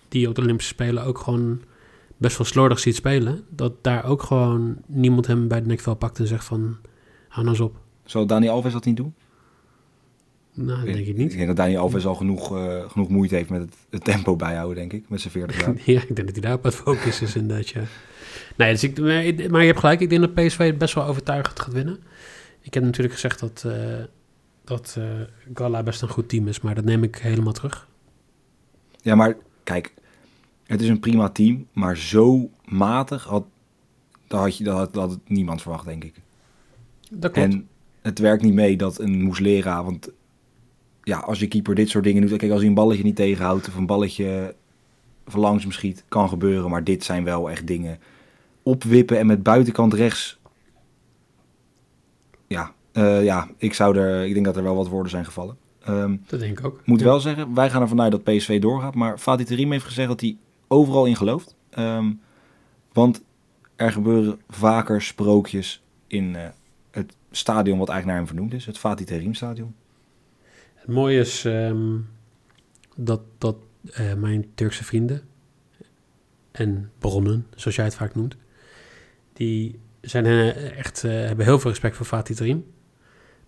die 0.08 0.28
op 0.28 0.35
de 0.35 0.42
Olympische 0.42 0.73
Spelen 0.73 1.04
ook 1.04 1.18
gewoon 1.18 1.62
best 2.16 2.38
wel 2.38 2.46
slordig 2.46 2.78
ziet 2.78 2.94
spelen... 2.94 3.44
dat 3.49 3.73
daar 3.80 4.04
ook 4.04 4.23
gewoon 4.23 4.76
niemand 4.87 5.26
hem 5.26 5.49
bij 5.49 5.61
de 5.61 5.66
nekvel 5.66 5.94
pakt 5.94 6.18
en 6.18 6.26
zegt 6.26 6.44
van... 6.44 6.76
hou 7.28 7.46
nou 7.46 7.49
eens 7.49 7.61
op. 7.61 7.76
Zou 8.04 8.26
Dani 8.26 8.49
Alves 8.49 8.73
dat 8.73 8.85
niet 8.85 8.96
doen? 8.96 9.14
Nou, 10.57 10.77
dat 10.77 10.85
denk 10.87 10.99
ik 10.99 11.07
Ik 11.07 11.17
niet. 11.17 11.33
denk 11.33 11.47
dat 11.47 11.57
Dani 11.57 11.77
Alves 11.77 12.07
al 12.07 12.15
genoeg, 12.15 12.57
eh, 12.57 12.91
genoeg 12.91 13.09
moeite 13.09 13.35
heeft 13.35 13.51
met 13.51 13.61
het, 13.61 13.75
het 13.91 14.05
tempo 14.05 14.37
bijhouden, 14.37 14.77
denk 14.77 14.93
ik. 14.93 15.09
Met 15.09 15.21
zijn 15.21 15.33
40 15.33 15.61
jaar. 15.61 15.75
Ja, 15.95 16.01
ik 16.01 16.17
denk 16.17 16.27
dat 16.27 16.33
hij 16.33 16.41
daar 16.41 16.55
op 16.55 16.63
het 16.63 16.75
focus 16.75 17.23
is 17.23 17.37
inderdaad, 17.37 17.69
ja. 17.69 17.83
Nee, 18.57 18.73
dus 18.73 18.83
ik, 18.83 18.99
maar 18.99 19.51
maar 19.51 19.61
je 19.61 19.67
hebt 19.67 19.79
gelijk. 19.79 20.01
Ik 20.01 20.09
denk 20.11 20.21
dat 20.21 20.35
PSV 20.35 20.59
het 20.59 20.79
best 20.79 20.95
wel 20.95 21.05
overtuigend 21.05 21.61
gaat 21.61 21.73
winnen. 21.73 21.99
Ik 22.61 22.75
heb 22.75 22.83
natuurlijk 22.83 23.15
gezegd 23.15 23.41
dat, 23.41 23.65
eh 23.67 24.05
dat 24.65 24.95
eh 24.99 25.05
Gala 25.55 25.83
best 25.83 26.03
een 26.03 26.09
goed 26.09 26.29
team 26.29 26.49
is, 26.49 26.61
maar 26.61 26.75
dat 26.75 26.85
neem 26.85 27.03
ik 27.03 27.17
helemaal 27.17 27.53
terug. 27.53 27.89
Ja, 29.03 29.15
maar 29.15 29.37
kijk, 29.65 29.95
het 30.65 30.81
is 30.81 30.89
een 30.89 31.01
prima 31.01 31.29
team, 31.29 31.67
maar 31.73 31.97
zo 31.97 32.51
matig 32.65 33.25
had, 33.25 33.45
dat 34.27 34.41
had, 34.41 34.57
je, 34.57 34.65
dat 34.65 34.77
had, 34.77 34.95
dat 34.95 35.09
had 35.11 35.19
niemand 35.27 35.63
verwacht, 35.63 35.85
denk 35.85 36.05
ik. 36.05 36.15
Dat 37.11 37.33
klopt. 37.33 37.53
En 37.53 37.69
het 38.03 38.19
werkt 38.19 38.43
niet 38.43 38.55
mee 38.55 38.77
dat 38.77 38.99
een 39.01 39.23
Moeslera, 39.23 39.85
want 39.85 40.11
ja, 41.07 41.19
als 41.19 41.39
je 41.39 41.47
keeper 41.49 41.75
dit 41.75 41.89
soort 41.89 42.05
dingen 42.05 42.27
doet, 42.27 42.39
kijk, 42.39 42.51
als 42.51 42.61
hij 42.61 42.69
een 42.69 42.75
balletje 42.75 43.03
niet 43.03 43.17
tegenhoudt 43.17 43.69
of 43.69 43.75
een 43.75 43.87
balletje 43.87 44.55
van 45.27 45.41
langs 45.41 45.63
hem 45.63 45.73
schiet, 45.73 46.05
kan 46.09 46.29
gebeuren, 46.29 46.71
maar 46.71 46.85
dit 46.85 47.05
zijn 47.05 47.25
wel 47.25 47.51
echt 47.51 47.67
dingen. 47.67 47.99
Opwippen 48.63 49.19
en 49.19 49.27
met 49.27 49.43
buitenkant 49.43 49.95
rechts, 49.95 50.39
ja, 52.47 52.75
Eh, 52.93 53.25
ja, 53.25 53.49
ik, 53.57 53.75
zou 53.75 53.97
er, 53.99 54.25
ik 54.27 54.33
denk 54.33 54.45
dat 54.47 54.57
er 54.57 54.63
wel 54.63 54.77
wat 54.77 54.89
woorden 54.89 55.11
zijn 55.11 55.25
gevallen. 55.25 55.57
Ehm, 55.81 56.17
Dat 56.27 56.41
denk 56.41 56.59
ik 56.59 56.67
ook. 56.67 56.81
moet 56.85 57.01
Ja. 57.01 57.07
wel 57.07 57.21
zeggen, 57.21 57.55
wij 57.55 57.71
gaan 57.71 57.83
ervan 57.83 58.01
uit 58.01 58.11
dat 58.13 58.23
PSV 58.25 58.61
doorgaat. 58.61 58.95
Maar 58.95 59.19
Fatih 59.19 59.47
Terim 59.47 59.73
heeft 59.73 59.85
gezegd 59.85 60.09
dat 60.09 60.21
hij 60.21 60.37
overal 60.69 61.05
in 61.07 61.17
gelooft. 61.17 61.55
Ehm, 61.71 62.13
want 62.93 63.23
er 63.77 63.93
gebeuren 63.93 64.41
vaker 64.49 65.03
sprookjes 65.03 65.83
in 66.07 66.37
eh, 66.37 66.49
het 66.91 67.17
stadion 67.31 67.79
wat 67.79 67.89
eigenlijk 67.89 68.07
naar 68.07 68.17
hem 68.17 68.27
vernoemd 68.27 68.55
is. 68.61 68.67
Het 68.67 68.79
Fatih 68.79 69.07
Terim 69.07 69.35
stadion. 69.35 69.75
Het 70.87 70.95
mooie 70.95 71.19
is 71.19 71.45
ehm, 71.45 71.99
dat, 72.97 73.21
dat 73.38 73.57
eh, 73.93 74.14
mijn 74.14 74.55
Turkse 74.55 74.85
vrienden 74.85 75.23
en 76.52 76.90
bronnen, 76.99 77.47
zoals 77.55 77.76
jij 77.76 77.85
het 77.85 77.95
vaak 77.95 78.14
noemt, 78.14 78.37
die 79.33 79.81
zijn 80.00 80.25
eh, 80.25 80.78
echt, 80.78 81.05
eh, 81.05 81.11
hebben 81.12 81.45
heel 81.45 81.59
veel 81.59 81.71
respect 81.71 81.97
voor 81.97 82.07
Fatih 82.07 82.37
Terim. 82.37 82.66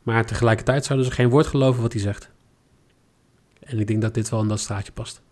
Maar 0.03 0.27
tegelijkertijd 0.27 0.85
zouden 0.85 1.07
ze 1.09 1.13
geen 1.13 1.29
woord 1.29 1.47
geloven 1.47 1.83
wat 1.83 1.93
hij 1.93 2.03
zegt. 2.03 2.31
En 3.61 3.79
ik 3.79 3.87
denk 3.87 4.03
dat 4.03 4.15
dit 4.15 4.29
wel 4.29 4.41
in 4.41 4.49
dat 4.49 4.61
straatje 4.61 4.93
past. 4.93 5.23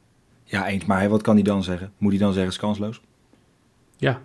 Ja, 0.44 0.66
eens. 0.66 0.84
Maar 0.84 1.08
wat 1.08 1.22
kan 1.22 1.34
hij 1.34 1.44
dan 1.44 1.62
zeggen? 1.62 1.92
Moet 1.98 2.10
hij 2.10 2.20
dan 2.20 2.32
zeggen, 2.32 2.52
is 2.52 2.58
kansloos? 2.58 3.00
Ja, 3.96 4.22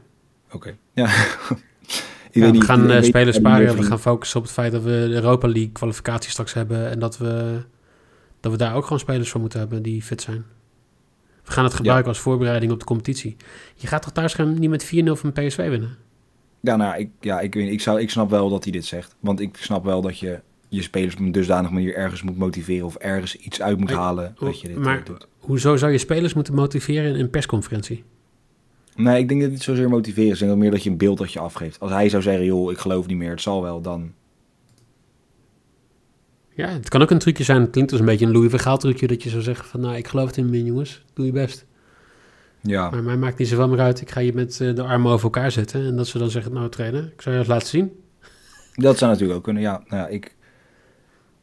Oké. 0.52 0.78
Ja. 0.94 1.10
ik 2.32 2.38
Ja, 2.38 2.42
weet 2.42 2.52
we 2.52 2.58
niet, 2.58 2.66
gaan 2.66 2.82
eh, 2.82 2.88
weet 2.88 3.06
spelers 3.06 3.38
sparen. 3.38 3.76
We 3.76 3.84
gaan 3.84 4.00
focussen 4.00 4.38
op 4.40 4.44
het 4.46 4.54
feit 4.54 4.72
dat 4.72 4.84
we 4.84 4.90
de 4.90 5.14
Europa 5.14 5.48
League 5.48 5.72
kwalificatie 5.72 6.32
straks 6.32 6.54
hebben. 6.54 6.90
En 6.90 7.00
dat 7.00 7.18
we, 7.18 7.62
dat 8.40 8.52
we 8.52 8.58
daar 8.58 8.76
ook 8.76 8.84
gewoon 8.84 9.00
spelers 9.00 9.30
voor 9.30 9.42
moeten 9.42 9.60
hebben 9.60 9.84
die 9.84 10.02
fit 10.02 10.22
zijn. 10.22 10.46
We 11.44 11.52
gaan 11.52 11.64
het 11.64 11.74
gebruiken 11.74 12.08
als 12.08 12.20
voorbereiding 12.20 12.72
op 12.72 12.80
de 12.80 12.86
competitie. 12.86 13.36
Je 13.76 13.88
gaat 13.88 14.02
toch 14.02 14.12
thuis 14.12 14.36
niet 14.36 14.70
met 14.70 14.86
4-0 14.86 15.12
van 15.12 15.32
PSV 15.32 15.70
winnen? 15.70 15.98
Ja, 16.62 16.76
nou, 16.76 16.98
ik, 17.00 17.10
ja, 17.20 17.40
ik, 17.40 17.54
weet, 17.54 17.72
ik, 17.72 17.82
zou, 17.82 18.00
ik 18.00 18.10
snap 18.10 18.30
wel 18.30 18.50
dat 18.50 18.64
hij 18.64 18.72
dit 18.72 18.86
zegt. 18.86 19.16
Want 19.20 19.40
ik 19.40 19.58
snap 19.58 19.84
wel 19.84 20.02
dat 20.02 20.20
je 20.20 20.40
je 20.70 20.82
spelers 20.82 21.14
op 21.14 21.20
een 21.20 21.32
dusdanige 21.32 21.74
manier 21.74 21.96
ergens 21.96 22.22
moet 22.22 22.38
motiveren 22.38 22.86
of 22.86 22.96
ergens 22.96 23.36
iets 23.36 23.62
uit 23.62 23.80
moet 23.80 23.92
halen 23.92 24.36
dat 24.40 24.62
je 24.62 24.68
dit 24.68 24.78
maar- 24.78 25.00
eh, 25.00 25.06
doet. 25.06 25.28
Hoezo 25.40 25.76
zou 25.78 25.92
je 25.92 25.98
spelers 25.98 26.34
moeten 26.34 26.54
motiveren 26.54 27.14
in 27.14 27.20
een 27.20 27.30
persconferentie? 27.30 28.04
Nee, 28.96 29.20
ik 29.20 29.28
denk 29.28 29.40
dat 29.40 29.50
het 29.50 29.52
niet 29.52 29.64
zozeer 29.64 29.90
motiveren 29.90 30.30
is. 30.30 30.34
Ik 30.34 30.40
denk 30.40 30.52
dat 30.52 30.60
meer 30.60 30.72
dat 30.72 30.84
je 30.84 30.90
een 30.90 30.98
beeld 30.98 31.18
dat 31.18 31.34
je 31.34 31.40
afgeeft. 31.40 31.80
Als 31.80 31.92
hij 31.92 32.10
zou 32.10 32.22
zeggen, 32.22 32.46
joh, 32.46 32.72
ik 32.72 32.78
geloof 32.78 33.08
niet 33.08 33.18
meer, 33.18 33.30
het 33.30 33.42
zal 33.42 33.62
wel, 33.62 33.82
dan... 33.82 34.14
Ja, 36.56 36.68
het 36.68 36.90
kan 36.90 37.02
ook 37.02 37.12
een 37.12 37.20
trucje 37.20 37.44
zijn. 37.44 37.62
Het 37.62 37.70
klinkt 37.70 37.92
als 37.92 38.00
een 38.00 38.06
beetje 38.06 38.26
een 38.26 38.32
Louis 38.32 38.50
van 38.50 38.60
Gaal 38.60 38.78
trucje. 38.78 39.08
Dat 39.08 39.24
je 39.24 39.30
zou 39.30 39.42
zeggen 39.42 39.66
van, 39.66 39.80
nou, 39.80 39.96
ik 39.96 40.08
geloof 40.08 40.28
het 40.28 40.38
in 40.38 40.50
me, 40.50 40.64
jongens. 40.64 41.04
Doe 41.14 41.26
je 41.26 41.32
best. 41.32 41.66
Ja, 42.62 42.90
Maar 42.90 43.04
mij 43.04 43.18
maakt 43.18 43.38
niet 43.38 43.48
zoveel 43.48 43.68
meer 43.68 43.80
uit. 43.80 44.02
Ik 44.02 44.10
ga 44.12 44.20
je 44.20 44.34
met 44.34 44.62
eh, 44.62 44.76
de 44.76 44.84
armen 44.84 45.12
over 45.12 45.24
elkaar 45.24 45.52
zetten. 45.52 45.86
En 45.86 45.96
dat 45.96 46.08
ze 46.08 46.18
dan 46.18 46.30
zeggen, 46.30 46.54
nou 46.54 46.70
trainer, 46.70 47.12
ik 47.14 47.22
zou 47.22 47.36
je 47.36 47.42
dat 47.42 47.50
laten 47.50 47.68
zien. 47.68 47.92
dat 48.74 48.98
zou 48.98 49.12
natuurlijk 49.12 49.38
ook 49.38 49.44
kunnen. 49.44 49.64
Ja, 49.64 49.84
nou 49.88 50.02
ja, 50.02 50.08
ik, 50.08 50.36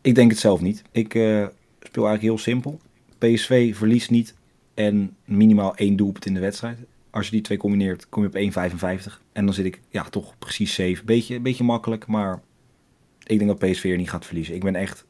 ik 0.01 0.15
denk 0.15 0.31
het 0.31 0.41
zelf 0.41 0.61
niet. 0.61 0.83
Ik 0.93 1.15
eh, 1.15 1.47
speel 1.81 2.07
eigenlijk 2.07 2.23
heel 2.23 2.39
simpel. 2.39 2.81
PSV 3.19 3.77
verliest 3.77 4.11
niet 4.11 4.35
en 4.75 5.17
minimaal 5.25 5.77
één 5.77 5.97
doelpunt 5.97 6.27
in 6.27 6.35
de 6.35 6.41
wedstrijd. 6.41 6.79
Als 7.11 7.27
je 7.27 7.33
die 7.33 7.41
twee 7.41 7.59
combineert, 7.59 8.09
kom 8.09 8.23
je 8.23 8.29
op 8.29 8.69
1,55. 8.71 9.23
En 9.33 9.45
dan 9.45 9.55
zit 9.55 9.65
ik 9.65 9.81
ja, 9.89 10.03
toch 10.03 10.39
precies 10.39 10.75
safe. 10.75 11.05
Beetje, 11.05 11.41
beetje 11.41 11.65
makkelijk, 11.65 12.07
maar 12.07 12.41
ik 13.23 13.39
denk 13.39 13.59
dat 13.59 13.71
PSV 13.71 13.85
er 13.85 13.97
niet 13.97 14.11
gaat 14.11 14.27
verliezen. 14.27 14.55
Ik 14.55 14.63
ben 14.63 14.75
echt... 14.75 15.07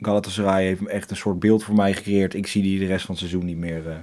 Galatasaray 0.00 0.64
heeft 0.64 0.86
echt 0.86 1.10
een 1.10 1.16
soort 1.16 1.38
beeld 1.38 1.64
voor 1.64 1.74
mij 1.74 1.94
gecreëerd. 1.94 2.34
Ik 2.34 2.46
zie 2.46 2.62
die 2.62 2.78
de 2.78 2.86
rest 2.86 3.04
van 3.06 3.14
het 3.14 3.24
seizoen 3.24 3.44
niet 3.44 3.56
meer... 3.56 3.88
eh, 3.88 3.96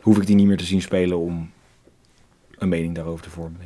hoef 0.00 0.16
ik 0.16 0.26
die 0.26 0.36
niet 0.36 0.46
meer 0.46 0.56
te 0.56 0.64
zien 0.64 0.82
spelen 0.82 1.18
om 1.18 1.50
een 2.58 2.68
mening 2.68 2.94
daarover 2.94 3.24
te 3.24 3.30
vormen, 3.30 3.60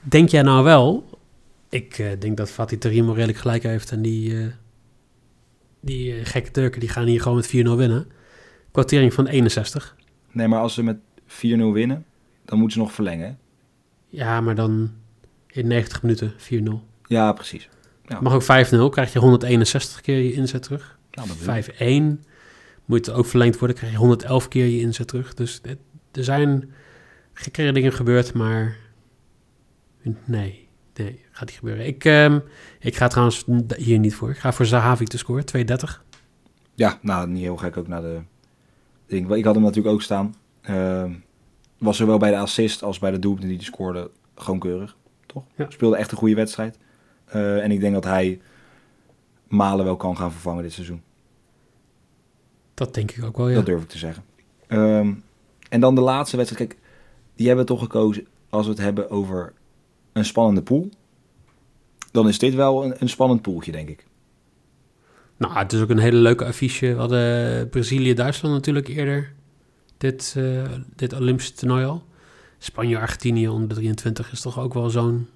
denk 0.00 0.28
jij 0.28 0.42
nou 0.42 0.64
wel... 0.64 1.14
Ik 1.68 1.98
eh, 1.98 2.10
denk 2.18 2.36
dat 2.36 2.50
Fatih 2.50 2.78
Terim 2.78 3.10
redelijk 3.10 3.38
gelijk 3.38 3.62
heeft. 3.62 3.90
En 3.90 4.02
die, 4.02 4.38
eh, 4.38 4.46
die 5.80 6.24
gekke 6.24 6.50
Turken 6.50 6.80
die 6.80 6.88
gaan 6.88 7.06
hier 7.06 7.20
gewoon 7.20 7.36
met 7.36 7.46
4-0 7.46 7.50
winnen. 7.50 8.06
Quotering 8.70 9.14
van 9.14 9.26
61. 9.26 9.96
Nee, 10.36 10.48
maar 10.48 10.60
als 10.60 10.74
ze 10.74 10.82
met 10.82 10.96
4-0 11.26 11.26
winnen, 11.72 12.04
dan 12.44 12.58
moeten 12.58 12.78
ze 12.78 12.84
nog 12.84 12.92
verlengen. 12.92 13.38
Ja, 14.08 14.40
maar 14.40 14.54
dan 14.54 14.90
in 15.46 15.66
90 15.66 16.02
minuten 16.02 16.32
4-0. 16.32 16.34
Ja, 17.06 17.32
precies. 17.32 17.68
Ja. 18.06 18.20
Mag 18.20 18.32
ook 18.32 18.42
5-0, 18.42 18.90
krijg 18.90 19.12
je 19.12 19.18
161 19.18 20.00
keer 20.00 20.18
je 20.18 20.32
inzet 20.32 20.62
terug. 20.62 20.98
Nou, 21.10 21.28
dat 21.28 21.38
bedoel 21.38 21.54
ik. 21.54 22.20
5-1 22.20 22.24
moet 22.84 23.10
ook 23.10 23.26
verlengd 23.26 23.58
worden, 23.58 23.76
krijg 23.76 23.92
je 23.92 23.98
111 23.98 24.48
keer 24.48 24.66
je 24.66 24.80
inzet 24.80 25.08
terug. 25.08 25.34
Dus 25.34 25.60
er 26.12 26.24
zijn 26.24 26.72
gekkere 27.32 27.72
dingen 27.72 27.92
gebeurd, 27.92 28.32
maar 28.32 28.76
nee, 30.24 30.68
nee, 30.94 31.24
gaat 31.30 31.48
niet 31.48 31.58
gebeuren. 31.58 31.86
Ik, 31.86 32.04
ehm, 32.04 32.38
ik 32.80 32.96
ga 32.96 33.08
trouwens 33.08 33.44
hier 33.76 33.98
niet 33.98 34.14
voor. 34.14 34.30
Ik 34.30 34.38
ga 34.38 34.52
voor 34.52 34.66
Zahavi 34.66 35.04
te 35.04 35.18
scoren, 35.18 35.44
230. 35.44 36.04
Ja, 36.74 36.98
nou, 37.02 37.28
niet 37.28 37.42
heel 37.42 37.56
gek 37.56 37.76
ook 37.76 37.88
naar 37.88 38.00
de 38.00 38.20
Ik 39.06 39.44
had 39.44 39.54
hem 39.54 39.64
natuurlijk 39.64 39.94
ook 39.94 40.02
staan. 40.02 40.34
Ehm, 40.60 41.12
was 41.78 41.96
zowel 41.96 42.18
bij 42.18 42.30
de 42.30 42.38
assist 42.38 42.82
als 42.82 42.98
bij 42.98 43.10
de 43.10 43.18
doelpunten 43.18 43.48
die 43.48 43.58
hij 43.58 43.66
scoorde 43.66 44.10
gewoon 44.34 44.58
keurig, 44.58 44.96
toch? 45.26 45.44
Ja. 45.54 45.66
Speelde 45.68 45.96
echt 45.96 46.10
een 46.10 46.18
goede 46.18 46.34
wedstrijd. 46.34 46.78
Eh, 47.24 47.62
en 47.62 47.70
ik 47.70 47.80
denk 47.80 47.94
dat 47.94 48.04
hij 48.04 48.40
Malen 49.48 49.84
wel 49.84 49.96
kan 49.96 50.16
gaan 50.16 50.32
vervangen 50.32 50.62
dit 50.62 50.72
seizoen. 50.72 51.02
Dat 52.74 52.94
denk 52.94 53.10
ik 53.10 53.24
ook 53.24 53.36
wel, 53.36 53.48
ja. 53.48 53.54
Dat 53.54 53.66
durf 53.66 53.82
ik 53.82 53.88
te 53.88 53.98
zeggen. 53.98 54.24
Ehm, 54.66 55.14
en 55.68 55.80
dan 55.80 55.94
de 55.94 56.00
laatste 56.00 56.36
wedstrijd. 56.36 56.68
Kijk, 56.68 56.80
die 57.34 57.46
hebben 57.46 57.64
we 57.64 57.70
toch 57.72 57.80
gekozen 57.80 58.26
als 58.48 58.66
we 58.66 58.72
het 58.72 58.80
hebben 58.80 59.10
over 59.10 59.52
een 60.12 60.24
spannende 60.24 60.62
pool. 60.62 60.88
Dan 62.10 62.28
is 62.28 62.38
dit 62.38 62.54
wel 62.54 62.84
een, 62.84 62.94
een 62.98 63.08
spannend 63.08 63.42
poeltje, 63.42 63.72
denk 63.72 63.88
ik. 63.88 64.05
Nou, 65.36 65.54
het 65.54 65.72
is 65.72 65.80
ook 65.80 65.90
een 65.90 65.98
hele 65.98 66.16
leuke 66.16 66.44
affiche. 66.44 66.86
We 66.86 66.98
hadden 66.98 67.68
Brazilië-Duitsland 67.68 68.54
natuurlijk 68.54 68.88
eerder. 68.88 69.32
Dit, 69.98 70.34
eh, 70.36 70.62
dit 70.96 71.12
Olympische 71.12 71.52
toernooi 71.52 71.84
al. 71.84 72.04
Spanje-Argentinië 72.58 73.48
onder 73.48 73.68
de 73.68 73.74
23 73.74 74.32
is 74.32 74.40
toch 74.40 74.58
ook 74.58 74.74
wel 74.74 74.90
zo'n... 74.90 75.28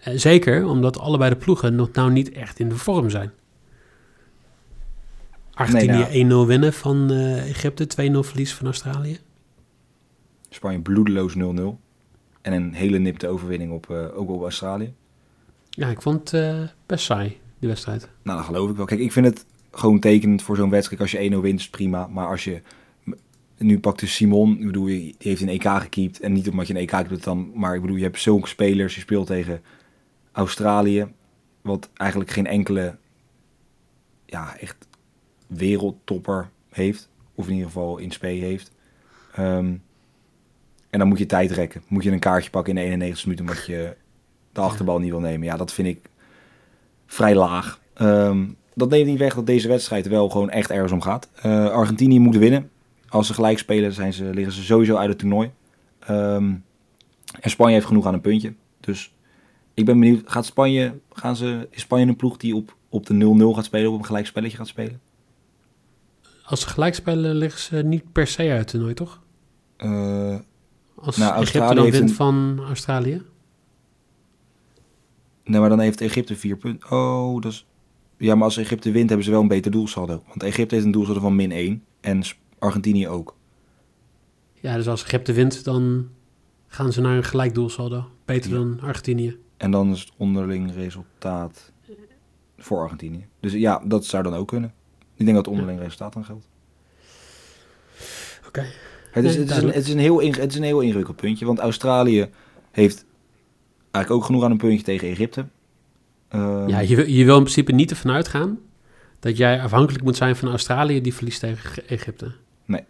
Eh, 0.00 0.14
zeker 0.16 0.66
omdat 0.66 0.98
allebei 0.98 1.30
de 1.30 1.36
ploegen 1.36 1.74
nog 1.74 1.92
nou 1.92 2.12
niet 2.12 2.32
echt 2.32 2.58
in 2.58 2.68
de 2.68 2.76
vorm 2.76 3.10
zijn. 3.10 3.30
Argentinië 5.54 6.24
Nee, 6.24 6.44
1-0 6.44 6.46
winnen 6.46 6.72
van 6.72 7.10
eh, 7.10 7.48
Egypte, 7.50 7.86
2-0 7.86 8.18
verlies 8.18 8.54
van 8.54 8.66
Australië. 8.66 9.18
Spanje 10.48 10.80
bloedeloos 10.80 11.34
0-0. 11.34 11.38
En 12.40 12.52
een 12.52 12.74
hele 12.74 12.98
nipte 12.98 13.28
overwinning 13.28 13.72
op, 13.72 13.90
eh, 13.90 14.18
ook 14.18 14.30
op 14.30 14.42
Australië. 14.42 14.94
Ja, 15.70 15.88
ik 15.88 16.02
vond 16.02 16.30
het 16.30 16.74
best 16.86 17.04
saai, 17.04 17.40
wedstrijd. 17.66 18.08
Nou, 18.22 18.38
dat 18.38 18.46
geloof 18.46 18.70
ik 18.70 18.76
wel. 18.76 18.86
Kijk, 18.86 19.00
ik 19.00 19.12
vind 19.12 19.26
het 19.26 19.44
gewoon 19.70 19.98
tekenend 19.98 20.42
voor 20.42 20.56
zo'n 20.56 20.70
wedstrijd. 20.70 21.00
Als 21.00 21.10
je 21.10 21.30
1-0 21.30 21.36
wint, 21.40 21.60
is 21.60 21.68
prima. 21.68 22.06
Maar 22.06 22.26
als 22.26 22.44
je... 22.44 22.62
Nu 23.58 23.80
pakt 23.80 24.00
dus 24.00 24.14
Simon, 24.14 24.58
ik 24.58 24.66
bedoel, 24.66 24.84
die 24.84 25.14
heeft 25.18 25.42
een 25.42 25.48
EK 25.48 25.68
gekiept. 25.68 26.20
En 26.20 26.32
niet 26.32 26.48
omdat 26.48 26.66
je 26.66 26.74
een 26.74 26.88
EK 26.88 27.08
doet 27.08 27.24
dan... 27.24 27.50
Maar 27.54 27.74
ik 27.74 27.80
bedoel, 27.80 27.96
je 27.96 28.02
hebt 28.02 28.20
zulke 28.20 28.48
spelers. 28.48 28.94
Je 28.94 29.00
speelt 29.00 29.26
tegen 29.26 29.62
Australië. 30.32 31.06
Wat 31.62 31.90
eigenlijk 31.94 32.30
geen 32.30 32.46
enkele... 32.46 32.96
Ja, 34.26 34.56
echt 34.58 34.88
wereldtopper 35.46 36.50
heeft. 36.70 37.08
Of 37.34 37.46
in 37.46 37.52
ieder 37.52 37.66
geval 37.66 37.98
in 37.98 38.10
spe 38.10 38.26
heeft. 38.26 38.70
Ehm, 39.32 39.74
en 40.90 40.98
dan 40.98 41.08
moet 41.08 41.18
je 41.18 41.26
tijd 41.26 41.50
rekken. 41.50 41.82
Moet 41.88 42.02
je 42.02 42.10
een 42.10 42.18
kaartje 42.18 42.50
pakken 42.50 42.76
in 42.76 42.78
de 42.78 42.84
91 42.84 43.24
minuten... 43.24 43.46
omdat 43.46 43.66
je 43.66 43.96
de 44.52 44.60
achterbal 44.60 44.98
niet 44.98 45.10
wil 45.10 45.20
nemen. 45.20 45.46
Ja, 45.46 45.56
dat 45.56 45.72
vind 45.72 45.88
ik 45.88 46.08
vrij 47.06 47.34
laag. 47.34 47.80
Ehm, 47.94 48.46
dat 48.74 48.90
neemt 48.90 49.06
niet 49.06 49.18
weg 49.18 49.34
dat 49.34 49.46
deze 49.46 49.68
wedstrijd 49.68 50.08
wel 50.08 50.28
gewoon 50.28 50.50
echt 50.50 50.70
ergens 50.70 50.92
om 50.92 51.00
gaat. 51.00 51.30
Eh, 51.34 51.68
Argentinië 51.70 52.18
moet 52.18 52.36
winnen. 52.36 52.70
Als 53.08 53.26
ze 53.26 53.34
gelijk 53.34 53.58
spelen, 53.58 53.92
zijn 53.92 54.12
ze, 54.12 54.24
liggen 54.24 54.52
ze 54.54 54.62
sowieso 54.64 54.96
uit 54.96 55.08
het 55.08 55.18
toernooi. 55.18 55.50
Ehm, 55.98 56.52
en 57.40 57.50
Spanje 57.50 57.74
heeft 57.74 57.86
genoeg 57.86 58.06
aan 58.06 58.14
een 58.14 58.20
puntje. 58.20 58.54
Dus 58.80 59.14
ik 59.74 59.84
ben 59.84 59.98
benieuwd, 60.00 60.22
gaat 60.24 60.44
Spanje, 60.46 60.98
gaan 61.12 61.36
ze, 61.36 61.68
is 61.70 61.80
Spanje 61.80 62.06
een 62.06 62.16
ploeg 62.16 62.36
die 62.36 62.54
op, 62.56 62.76
op 62.88 63.06
de 63.06 63.14
0-0 63.14 63.54
gaat 63.54 63.64
spelen, 63.64 63.90
op 63.92 63.98
een 63.98 64.04
gelijk 64.04 64.26
spelletje 64.26 64.56
gaat 64.56 64.68
spelen? 64.68 65.00
Als 66.44 66.60
ze 66.60 66.68
gelijk 66.68 66.94
spelen, 66.94 67.34
liggen 67.34 67.60
ze 67.60 67.76
niet 67.76 68.12
per 68.12 68.26
se 68.26 68.42
uit 68.42 68.58
het 68.58 68.68
toernooi, 68.68 68.94
toch? 68.94 69.20
Eh, 69.76 70.36
Als 70.96 71.16
Nou, 71.16 71.40
Egypte 71.42 71.74
dan 71.74 71.90
wint 71.90 71.94
een- 72.10 72.14
van 72.14 72.60
Australië. 72.66 73.22
Nee, 75.44 75.60
maar 75.60 75.68
dan 75.68 75.80
heeft 75.80 76.00
Egypte 76.00 76.36
vier 76.36 76.56
punten. 76.56 76.90
Oh, 76.90 77.40
dat 77.40 77.52
is... 77.52 77.66
Ja, 78.16 78.34
maar 78.34 78.44
als 78.44 78.56
Egypte 78.56 78.90
wint, 78.90 79.08
hebben 79.08 79.24
ze 79.26 79.32
wel 79.32 79.40
een 79.40 79.48
beter 79.48 79.70
doelsaldo. 79.70 80.22
Want 80.28 80.42
Egypte 80.42 80.74
heeft 80.74 80.86
een 80.86 80.92
doelsaldo 80.92 81.20
van 81.20 81.36
min 81.36 81.52
1 81.52 81.84
en 82.00 82.22
Argentinië 82.58 83.08
ook. 83.08 83.36
Ja, 84.52 84.76
dus 84.76 84.88
als 84.88 85.04
Egypte 85.04 85.32
wint, 85.32 85.64
dan 85.64 86.08
gaan 86.66 86.92
ze 86.92 87.00
naar 87.00 87.16
een 87.16 87.24
gelijk 87.24 87.54
doelsaldo. 87.54 88.10
Beter 88.24 88.50
Ja. 88.50 88.56
dan 88.56 88.80
Argentinië. 88.80 89.36
En 89.56 89.70
dan 89.70 89.92
is 89.92 90.00
het 90.00 90.12
onderling 90.16 90.74
resultaat 90.74 91.72
voor 92.58 92.82
Argentinië. 92.82 93.26
Dus 93.40 93.52
ja, 93.52 93.82
dat 93.84 94.04
zou 94.04 94.22
dan 94.22 94.34
ook 94.34 94.48
kunnen. 94.48 94.72
Ik 95.14 95.24
denk 95.24 95.36
dat 95.36 95.44
het 95.46 95.54
onderling 95.54 95.78
resultaat 95.80 96.12
dan 96.12 96.24
geldt. 96.24 96.48
Oké. 98.46 98.64
Het, 99.10 99.24
is, 99.24 99.36
Nee, 99.36 99.44
het, 99.46 99.54
het, 99.54 99.74
het 99.74 99.86
is 100.50 100.56
een 100.56 100.62
heel 100.62 100.80
ingewikkeld 100.80 101.16
puntje. 101.16 101.46
Want 101.46 101.58
Australië 101.58 102.28
heeft 102.70 103.04
eigenlijk 103.94 104.10
ook 104.10 104.24
genoeg 104.24 104.44
aan 104.44 104.50
een 104.50 104.56
puntje 104.56 104.84
tegen 104.84 105.08
Egypte. 105.08 105.46
Ehm, 106.28 106.68
Ja, 106.68 106.78
je, 106.78 106.96
wil- 106.96 107.06
je 107.06 107.24
wil 107.24 107.36
in 107.36 107.42
principe 107.42 107.72
niet 107.72 107.90
ervan 107.90 108.10
uitgaan 108.10 108.58
dat 109.20 109.36
jij 109.36 109.60
afhankelijk 109.62 110.04
moet 110.04 110.16
zijn 110.16 110.36
van 110.36 110.48
Australië 110.48 111.00
die 111.00 111.14
verliest 111.14 111.40
tegen 111.40 111.88
Egypte. 111.88 112.32
Nee. 112.64 112.84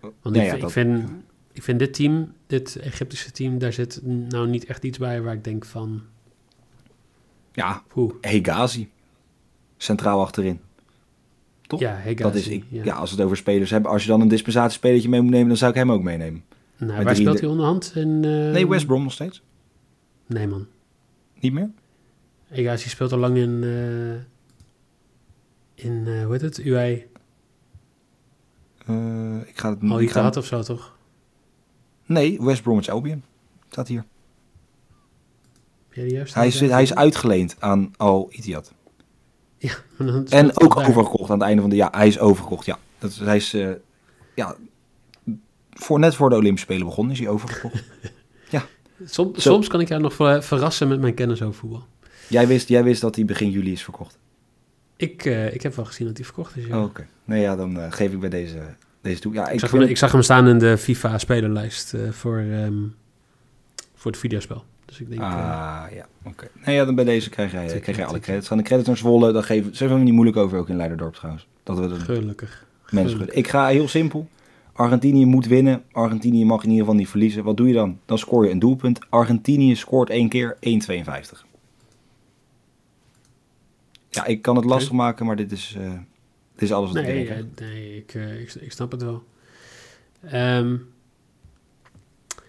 Want 0.00 0.34
Nee, 0.36 0.44
ik, 0.44 0.48
ja, 0.48 0.54
ik, 0.54 0.60
dat- 0.60 0.72
vind, 0.72 1.08
ik 1.52 1.62
vind 1.62 1.78
dit 1.78 1.94
team, 1.94 2.32
dit 2.46 2.76
Egyptische 2.76 3.30
team, 3.30 3.58
daar 3.58 3.72
zit 3.72 4.00
nou 4.04 4.48
niet 4.48 4.64
echt 4.64 4.84
iets 4.84 4.98
bij 4.98 5.22
waar 5.22 5.34
ik 5.34 5.44
denk 5.44 5.64
van, 5.64 6.02
ja, 7.52 7.82
Hegazi. 8.20 8.88
Centraal 9.76 10.20
achterin. 10.20 10.60
Toch? 11.66 11.80
ja, 11.80 11.94
Hegazi, 11.94 12.22
dat 12.22 12.34
is, 12.34 12.48
ik, 12.48 12.64
ja. 12.68 12.84
ja. 12.84 12.94
als 12.94 13.10
we 13.10 13.16
het 13.16 13.24
over 13.24 13.36
spelers 13.36 13.70
hebben. 13.70 13.90
Als 13.90 14.02
je 14.02 14.08
dan 14.08 14.20
een 14.20 14.28
dispensatiespelertje 14.28 15.08
mee 15.08 15.20
moet 15.20 15.30
nemen, 15.30 15.48
dan 15.48 15.56
zou 15.56 15.70
ik 15.70 15.76
hem 15.76 15.92
ook 15.92 16.02
meenemen. 16.02 16.44
Nou, 16.76 17.04
waar 17.04 17.16
speelt 17.16 17.40
hij 17.40 17.48
onderhand? 17.48 17.92
In, 17.94 18.20
eh, 18.24 18.30
Nee, 18.30 18.68
West 18.68 18.86
Brom 18.86 19.02
nog 19.02 19.12
steeds. 19.12 19.42
Nee, 20.30 20.46
man. 20.46 20.66
Niet 21.40 21.52
meer? 21.52 21.70
Hegazi 22.46 22.88
speelt 22.88 23.12
al 23.12 23.18
lang 23.18 23.36
in, 23.36 23.62
eh, 23.64 24.14
in 25.84 26.06
eh, 26.06 26.22
hoe 26.24 26.32
heet 26.32 26.40
het, 26.40 26.58
UI 26.64 27.08
Eh, 28.86 29.36
ik 29.48 29.58
ga 29.58 29.70
het 29.70 29.82
al 29.90 30.00
ik 30.00 30.10
gehad 30.10 30.36
of 30.36 30.46
zo, 30.46 30.62
toch? 30.62 30.96
Nee, 32.06 32.42
West 32.42 32.62
Bromwich 32.62 32.88
Albion. 32.88 33.22
Staat 33.68 33.88
hier. 33.88 34.04
Heb 35.88 35.94
jij 35.94 36.04
die 36.04 36.12
juist? 36.12 36.34
Hij 36.34 36.46
is, 36.46 36.60
hij 36.60 36.82
is 36.82 36.94
uitgeleend 36.94 37.56
aan 37.58 37.92
Al 37.96 38.26
Ittihad. 38.30 38.72
Ja, 39.58 39.74
En 40.28 40.60
ook 40.60 40.74
daar. 40.76 40.88
overgekocht 40.88 41.30
aan 41.30 41.38
het 41.38 41.46
einde 41.46 41.60
van 41.60 41.70
de... 41.70 41.76
Ja, 41.76 41.88
hij 41.90 42.06
is 42.06 42.18
overgekocht, 42.18 42.66
ja. 42.66 42.78
Dat 42.98 43.10
is, 43.10 43.18
hij 43.18 43.36
is... 43.36 43.50
ja, 44.34 44.56
voor, 45.70 45.98
net 45.98 46.14
voor 46.14 46.28
de 46.30 46.36
Olympische 46.36 46.66
Spelen 46.66 46.86
begonnen 46.86 47.12
is 47.12 47.18
hij 47.18 47.28
overgekocht. 47.28 47.84
Som- 48.50 48.60
Zo. 49.08 49.32
soms 49.36 49.68
kan 49.68 49.80
ik 49.80 49.88
jou 49.88 50.00
nog 50.00 50.14
ver- 50.14 50.42
verrassen 50.42 50.88
met 50.88 51.00
mijn 51.00 51.14
kennis 51.14 51.42
over 51.42 51.54
voetbal. 51.60 51.84
jij, 52.28 52.46
wist, 52.46 52.68
jij 52.68 52.84
wist 52.84 53.00
dat 53.00 53.16
hij 53.16 53.24
begin 53.24 53.50
juli 53.50 53.72
is 53.72 53.82
verkocht. 53.82 54.18
Ik, 54.96 55.24
eh, 55.24 55.54
ik 55.54 55.62
heb 55.62 55.74
wel 55.74 55.84
gezien 55.84 56.06
dat 56.06 56.16
hij 56.16 56.24
verkocht 56.26 56.56
is. 56.56 56.66
ja. 56.66 56.78
Oh, 56.78 56.84
Oké. 56.84 57.06
Nee, 57.24 57.40
ja, 57.40 57.56
dan 57.56 57.80
eh, 57.80 57.92
geef 57.92 58.12
ik 58.12 58.20
bij 58.20 58.28
deze, 58.28 58.58
deze 59.00 59.20
toe. 59.20 59.32
Ja, 59.34 59.46
ik, 59.48 59.52
ik, 59.54 59.60
zag 59.60 59.70
hem, 59.70 59.82
ik 59.82 59.96
zag 59.96 60.12
hem 60.12 60.22
staan 60.22 60.48
in 60.48 60.58
de 60.58 60.78
FIFA-spelerlijst 60.78 61.94
eh, 61.94 62.10
voor, 62.10 62.38
ehm, 62.38 62.74
voor 63.94 64.10
het 64.10 64.20
videospel. 64.20 64.64
Dus 64.84 65.00
ik 65.00 65.08
denk, 65.08 65.20
Ah, 65.20 65.84
ja, 65.94 66.06
oké. 66.24 66.48
Nee, 66.64 66.74
ja, 66.74 66.84
dan 66.84 66.94
bij 66.94 67.04
deze 67.04 67.30
krijg 67.30 67.52
jij, 67.52 67.66
krijg 67.80 67.96
jij 67.96 68.06
alle 68.06 68.18
credits. 68.20 68.48
Gaan 68.48 68.58
de 68.58 68.64
credits 68.64 68.88
naar 68.88 68.96
Zwolle, 68.96 69.32
dan 69.32 69.42
geven... 69.44 69.76
Ze 69.76 69.88
zijn 69.88 70.02
niet 70.02 70.12
moeilijk 70.12 70.36
over, 70.36 70.58
ook 70.58 70.68
in 70.68 70.76
Leiderdorp 70.76 71.14
trouwens. 71.14 71.46
Dat 71.62 71.78
we 71.78 71.94
gelukkig. 72.00 72.64
mensen 72.90 73.12
gelukkig. 73.12 73.36
Ik 73.38 73.48
ga 73.48 73.66
heel 73.66 73.88
simpel. 73.88 74.28
Argentinië 74.80 75.24
moet 75.26 75.46
winnen. 75.46 75.82
Argentinië 75.92 76.44
mag 76.44 76.62
in 76.62 76.68
ieder 76.68 76.84
geval 76.84 76.98
niet 76.98 77.08
verliezen. 77.08 77.44
Wat 77.44 77.56
doe 77.56 77.68
je 77.68 77.74
dan? 77.74 77.98
Dan 78.04 78.18
scoor 78.18 78.44
je 78.44 78.50
een 78.50 78.58
doelpunt. 78.58 79.10
Argentinië 79.10 79.76
scoort 79.76 80.10
één 80.10 80.28
keer 80.28 80.56
1,52. 80.60 81.44
Ja, 84.10 84.24
ik 84.26 84.42
kan 84.42 84.56
het 84.56 84.64
lastig 84.64 84.92
maken, 84.92 85.26
maar 85.26 85.36
dit 85.36 85.52
is, 85.52 85.74
eh, 85.78 85.92
dit 86.52 86.62
is 86.62 86.72
alles 86.72 86.88
wat 86.92 86.98
ik 86.98 87.06
Nee, 87.06 87.26
denk. 87.26 87.58
eh, 87.58 87.66
nee 87.66 87.96
ik, 87.96 88.14
eh, 88.14 88.40
ik, 88.40 88.54
ik 88.54 88.72
snap 88.72 88.90
het 88.90 89.02
wel. 89.02 89.22
Ehm, 90.20 90.76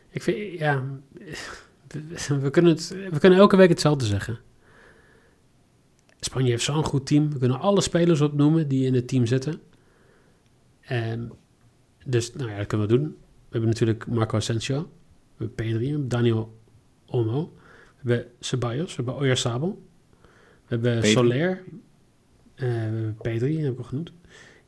ik 0.10 0.22
vind, 0.22 0.60
ja, 0.60 0.84
we, 1.88 2.40
we 2.40 2.50
kunnen 2.50 2.72
het, 2.72 2.90
we 3.12 3.20
kunnen 3.20 3.40
elke 3.40 3.56
week 3.56 3.70
hetzelfde 3.70 4.06
zeggen. 4.06 4.40
Spanje 6.20 6.50
heeft 6.50 6.64
zo'n 6.64 6.84
goed 6.84 7.06
team. 7.06 7.32
We 7.32 7.40
kunnen 7.40 7.60
alle 7.60 7.82
spelers 7.82 8.22
opnoemen 8.22 8.68
die 8.68 8.86
in 8.86 8.94
het 8.94 9.08
team 9.08 9.26
zitten. 9.26 9.62
Ehm, 10.82 11.28
dus, 12.06 12.34
nou 12.34 12.50
ja, 12.50 12.58
dat 12.58 12.68
kunnen 12.68 12.88
we 12.88 12.94
doen. 12.98 13.04
We 13.06 13.48
hebben 13.50 13.70
natuurlijk 13.70 14.08
Marco 14.08 14.38
Asensio. 14.38 14.80
We 14.82 14.88
hebben 15.38 15.56
Pedri, 15.56 15.80
we 15.86 15.90
hebben 15.92 16.08
Daniel 16.10 16.58
Olmo. 17.06 17.54
We 18.02 18.12
hebben 18.14 18.32
Ceballos, 18.40 18.90
we 18.96 19.04
hebben 19.04 19.16
Oyarzabal. 19.16 19.82
We 20.68 20.76
hebben. 20.76 21.04
Soler. 21.08 21.50
Eh, 22.56 22.68
we 22.68 22.74
hebben 22.74 23.18
Pedri, 23.22 23.62
heb 23.64 23.72
ik 23.74 23.78
al 23.78 23.84
genoemd. 23.84 24.12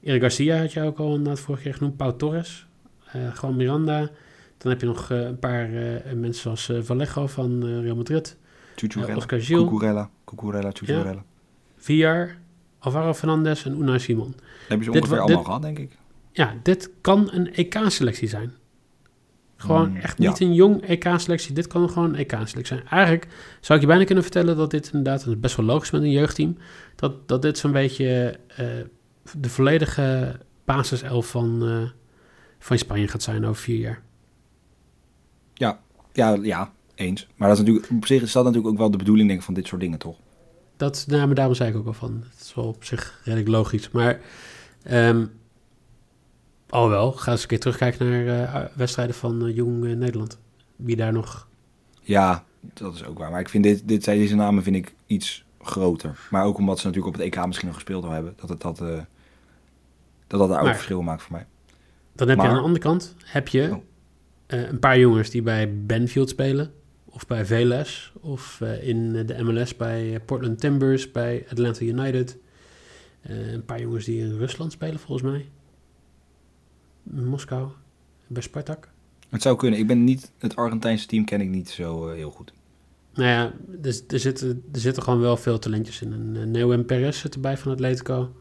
Erik 0.02 0.22
Garcia 0.22 0.58
had 0.60 0.74
je 0.74 0.82
ook 0.82 0.98
al 1.00 1.10
inderdaad 1.15 1.39
vorige 1.39 1.63
keer 1.63 1.74
genoemd. 1.74 1.98
Pau 1.98 2.17
Torres. 2.17 2.67
eh 3.12 3.34
Juan 3.41 3.56
Miranda. 3.56 4.10
Dan 4.58 4.72
heb 4.72 4.82
je 4.82 4.88
nog 4.88 5.12
eh, 5.12 5.19
een 5.22 5.39
paar 5.39 5.69
mensen 6.15 6.34
zoals 6.34 6.72
Vallejo 6.86 7.28
van 7.28 7.63
Real 7.82 7.96
Madrid. 7.96 8.38
Chuchurella, 8.76 9.12
Eh, 9.12 9.17
Oscar 9.17 9.41
Gil. 9.41 9.63
Cucurella, 9.67 10.10
Cucurella, 10.26 10.69
Chuchurella. 10.74 11.24
Villar, 11.78 12.38
Alvaro 12.80 13.13
Fernandez 13.13 13.65
en 13.65 13.80
Unai 13.80 14.00
Simon. 14.00 14.32
Dat 14.32 14.41
hebben 14.67 14.86
ze 14.86 14.91
Dit 14.91 15.02
ongeveer 15.02 15.17
wa- 15.17 15.24
allemaal 15.24 15.38
dit- 15.38 15.46
gehad, 15.46 15.62
denk 15.62 15.80
ik. 15.80 15.98
Ja, 16.34 16.56
dit 16.63 16.89
kan 17.02 17.30
een 17.32 17.54
EK-selectie 17.54 18.28
zijn. 18.28 18.54
Gewoon 19.56 19.89
Mm, 19.89 19.96
echt 19.96 20.17
ja. 20.17 20.30
niet 20.30 20.39
een 20.39 20.54
jong 20.54 20.82
EK-selectie. 20.82 21.54
Dit 21.54 21.67
kan 21.67 21.89
gewoon 21.89 22.10
een 22.10 22.15
EK-selectie 22.15 22.65
zijn. 22.65 22.88
Eigenlijk 22.88 23.28
zou 23.60 23.80
ik 23.80 23.86
je 23.86 23.91
bijna 23.91 24.06
kunnen 24.06 24.24
vertellen 24.24 24.58
dat 24.58 24.72
dit 24.72 24.86
inderdaad, 24.93 25.26
is 25.28 25.39
best 25.39 25.56
wel 25.56 25.65
logisch 25.65 25.91
met 25.91 26.02
een 26.02 26.12
jeugdteam, 26.12 26.58
dat, 26.96 27.28
dat 27.28 27.41
dit 27.41 27.58
zo'n 27.58 27.72
beetje 27.72 28.39
eh, 28.48 28.65
de 29.38 29.50
volledige 29.50 30.39
basiself 30.65 31.28
van, 31.30 31.67
eh, 31.67 31.89
van 32.60 32.78
Spanje 32.78 33.08
gaat 33.08 33.24
zijn 33.24 33.46
over 33.46 33.62
vier 33.62 33.80
jaar. 33.80 34.02
Ja, 35.54 35.80
ja, 36.41 36.72
eens. 36.96 37.28
Maar 37.36 37.48
dat 37.48 37.58
is 37.58 37.63
natuurlijk, 37.63 37.91
op 37.91 38.06
zich 38.06 38.22
is 38.22 38.32
dat 38.32 38.43
natuurlijk 38.43 38.72
ook 38.72 38.80
wel 38.80 38.91
de 38.91 38.98
bedoeling 38.98 39.28
denk 39.28 39.39
ik, 39.39 39.46
van 39.46 39.54
dit 39.54 39.67
soort 39.67 39.82
dingen, 39.82 40.00
toch? 40.00 40.17
Dat, 40.78 41.06
nou, 41.08 41.26
maar 41.26 41.36
daarom 41.36 41.56
zei 41.56 41.69
ik 41.69 41.76
ook 41.76 41.88
al 41.88 41.93
van, 41.93 42.24
het 42.30 42.41
is 42.41 42.54
wel 42.56 42.65
op 42.65 42.84
zich 42.84 43.22
redelijk 43.24 43.50
logisch. 43.50 43.91
Maar, 43.91 44.19
ehm 44.84 45.26
al 46.69 46.89
wel, 46.89 47.12
ga 47.12 47.32
eens 47.32 47.41
een 47.41 47.47
keer 47.47 47.60
terugkijken 47.60 48.10
naar 48.10 48.28
eh, 48.54 48.69
wedstrijden 48.76 49.15
van 49.15 49.45
eh, 49.47 49.56
Jong 49.56 49.86
eh, 49.86 49.95
Nederland. 49.95 50.39
Wie 50.76 50.95
daar 50.95 51.13
nog... 51.13 51.47
Ja, 52.02 52.43
dat 52.73 52.95
is 52.95 53.06
ook 53.06 53.17
waar. 53.17 53.32
Maar 53.32 53.39
ik 53.39 53.49
vind 53.49 53.63
dit, 53.63 53.88
dit, 53.88 54.06
deze 54.06 54.36
namen 54.36 54.63
vind 54.63 54.76
ik 54.76 54.93
iets 55.06 55.43
groter. 55.62 56.19
Maar 56.30 56.45
ook 56.45 56.58
omdat 56.58 56.80
ze 56.80 56.86
natuurlijk 56.88 57.15
op 57.15 57.21
het 57.21 57.34
EK 57.36 57.45
misschien 57.45 57.67
nog 57.67 57.76
gespeeld 57.76 58.04
hebben. 58.08 58.34
Dat 58.36 58.49
het 58.49 58.62
dat, 58.62 58.78
dat, 58.78 59.06
dat 60.28 60.41
ook 60.41 60.49
Maar- 60.49 60.73
verschil 60.76 61.02
maakt 61.02 61.21
voor 61.21 61.32
mij. 61.32 61.45
Dan 62.15 62.28
heb 62.28 62.38
je 62.38 62.43
Maar- 62.43 62.52
aan 62.52 62.58
de 62.58 62.63
andere 62.65 62.84
kant 62.84 63.15
heb 63.23 63.47
je 63.47 63.69
Oh. 63.71 63.78
een 64.47 64.80
paar 64.80 64.99
jongens 64.99 65.30
die 65.30 65.41
bij 65.41 65.84
Benfield 65.86 66.30
spelen. 66.30 66.73
Of 67.06 67.28
bij 67.28 67.45
VLS. 67.45 68.13
Of 68.21 68.62
in 68.82 69.26
de 69.26 69.43
MLS 69.43 69.76
bij 69.76 70.19
Portland 70.26 70.60
Timbers. 70.60 71.12
Bij 71.12 71.45
Atlanta 71.49 71.82
United. 71.86 72.38
Een 73.21 73.65
paar 73.65 73.82
jongens 73.82 74.06
die 74.06 74.19
in 74.21 74.38
Rusland 74.38 74.71
spelen 74.71 74.99
volgens 74.99 75.32
mij. 75.32 75.45
In 77.15 77.27
Moskou. 77.27 77.67
Bij 78.27 78.41
Spartak. 78.41 78.89
Het 79.29 79.41
zou 79.41 79.57
kunnen. 79.57 79.79
Ik 79.79 79.87
ben 79.87 80.03
niet, 80.03 80.31
het 80.37 80.55
Argentijnse 80.55 81.07
team 81.07 81.25
ken 81.25 81.41
ik 81.41 81.49
niet 81.49 81.69
zo 81.69 82.07
eh, 82.07 82.15
heel 82.15 82.31
goed. 82.31 82.53
Nou 83.13 83.29
ja, 83.29 83.53
er, 83.81 84.01
er, 84.07 84.19
zitten, 84.19 84.63
er 84.71 84.79
zitten 84.79 85.03
gewoon 85.03 85.19
wel 85.19 85.37
veel 85.37 85.59
talentjes 85.59 86.01
in. 86.01 86.13
En 86.13 86.35
uh, 86.35 86.43
Neo 86.43 86.71
en 86.71 86.85
Perez 86.85 87.19
zit 87.19 87.33
erbij 87.33 87.57
van 87.57 87.71
Atletico. 87.71 88.35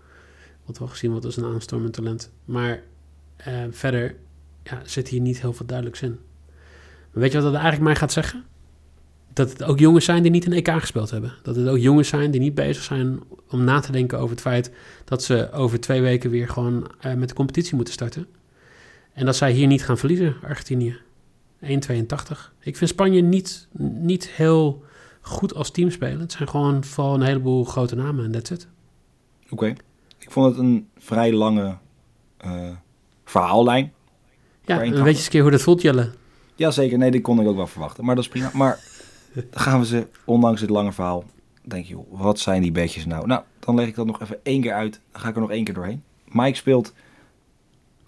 Wat 0.65 0.79
wel 0.79 0.89
gezien 0.89 1.11
wordt 1.11 1.25
als 1.25 1.37
een 1.37 1.45
aanstormend 1.45 1.93
talent. 1.93 2.31
Maar 2.45 2.83
eh, 3.37 3.55
verder 3.71 4.17
ja, 4.63 4.83
zit 4.85 5.09
hier 5.09 5.21
niet 5.21 5.41
heel 5.41 5.53
veel 5.53 5.67
duidelijks 5.67 6.03
in. 6.03 6.19
Maar 7.13 7.23
weet 7.23 7.33
je 7.33 7.41
wat 7.41 7.53
dat 7.53 7.61
eigenlijk 7.61 7.85
mij 7.85 7.97
gaat 7.97 8.13
zeggen? 8.13 8.45
Dat 9.33 9.51
het 9.51 9.63
ook 9.63 9.79
jongens 9.79 10.05
zijn 10.05 10.23
die 10.23 10.31
niet 10.31 10.47
een 10.47 10.53
EK 10.53 10.69
gespeeld 10.69 11.11
hebben. 11.11 11.33
Dat 11.43 11.57
het 11.57 11.69
ook 11.69 11.79
jongens 11.79 12.09
zijn 12.09 12.31
die 12.31 12.41
niet 12.41 12.55
bezig 12.55 12.83
zijn 12.83 13.21
om 13.49 13.65
na 13.65 13.81
te 13.81 13.93
denken 13.93 14.19
over 14.19 14.31
het 14.31 14.41
feit 14.41 14.71
dat 15.05 15.23
ze 15.23 15.53
over 15.53 15.81
twee 15.81 16.01
weken 16.01 16.31
weer 16.31 16.49
gewoon 16.49 16.91
uh, 17.07 17.15
met 17.15 17.29
de 17.29 17.35
competitie 17.35 17.77
moeten 17.77 17.95
starten. 17.95 18.27
En 19.13 19.25
dat 19.27 19.37
zij 19.37 19.53
hier 19.53 19.67
niet 19.67 19.85
gaan 19.85 19.99
verliezen, 19.99 20.37
Argentinië. 20.43 20.97
1,82. 21.63 21.69
Ik 22.61 22.77
vind 22.77 22.91
Spanje 22.91 23.21
niet, 23.21 23.69
niet 23.79 24.29
heel 24.29 24.85
goed 25.21 25.55
als 25.55 25.71
team 25.71 25.91
spelen. 25.91 26.21
Het 26.21 26.33
zijn 26.33 26.49
gewoon 26.49 26.85
vooral 26.85 27.15
een 27.15 27.23
heleboel 27.23 27.65
grote 27.65 27.95
namen 27.95 28.25
en 28.25 28.31
that's 28.31 28.51
it. 28.51 28.69
Oké. 29.45 29.53
Okay. 29.53 29.77
Ik 30.19 30.31
vond 30.31 30.47
het 30.47 30.65
een 30.65 30.89
vrij 30.99 31.33
lange 31.33 31.77
uh, 32.45 32.69
verhaallijn. 33.25 33.93
Ja, 34.65 34.79
weet 34.79 34.97
je 34.97 35.05
eens 35.05 35.25
een 35.25 35.31
keer 35.31 35.43
hoe 35.43 35.51
dat 35.51 35.63
voelt, 35.63 35.83
Jelle. 35.83 36.11
Jazeker, 36.55 36.99
nee, 36.99 37.11
die 37.11 37.21
kon 37.21 37.41
ik 37.41 37.47
ook 37.47 37.57
wel 37.57 37.67
verwachten. 37.67 38.05
Maar 38.05 38.15
dat 38.15 38.25
is 38.25 38.31
prima. 38.31 38.51
Maar 38.53 38.79
dan 39.51 39.61
gaan 39.61 39.81
we 39.81 39.87
ze, 39.87 40.07
ondanks 40.25 40.61
dit 40.61 40.71
lange 40.71 40.93
verhaal, 40.93 41.25
denk 41.63 41.85
je, 41.85 41.93
joh, 41.93 42.21
wat 42.21 42.39
zijn 42.39 42.63
die 42.63 42.73
bedjes 42.73 43.07
nou? 43.07 43.27
Nou, 43.27 43.43
dan 43.59 43.75
leg 43.75 43.87
ik 43.87 43.95
dat 43.95 44.07
nog 44.07 44.21
even 44.21 44.39
één 44.43 44.61
keer 44.61 44.73
uit. 44.73 45.01
Dan 45.13 45.21
ga 45.21 45.29
ik 45.29 45.35
er 45.35 45.41
nog 45.41 45.51
één 45.51 45.65
keer 45.65 45.75
doorheen. 45.75 46.03
Mike 46.25 46.57
speelt 46.57 46.93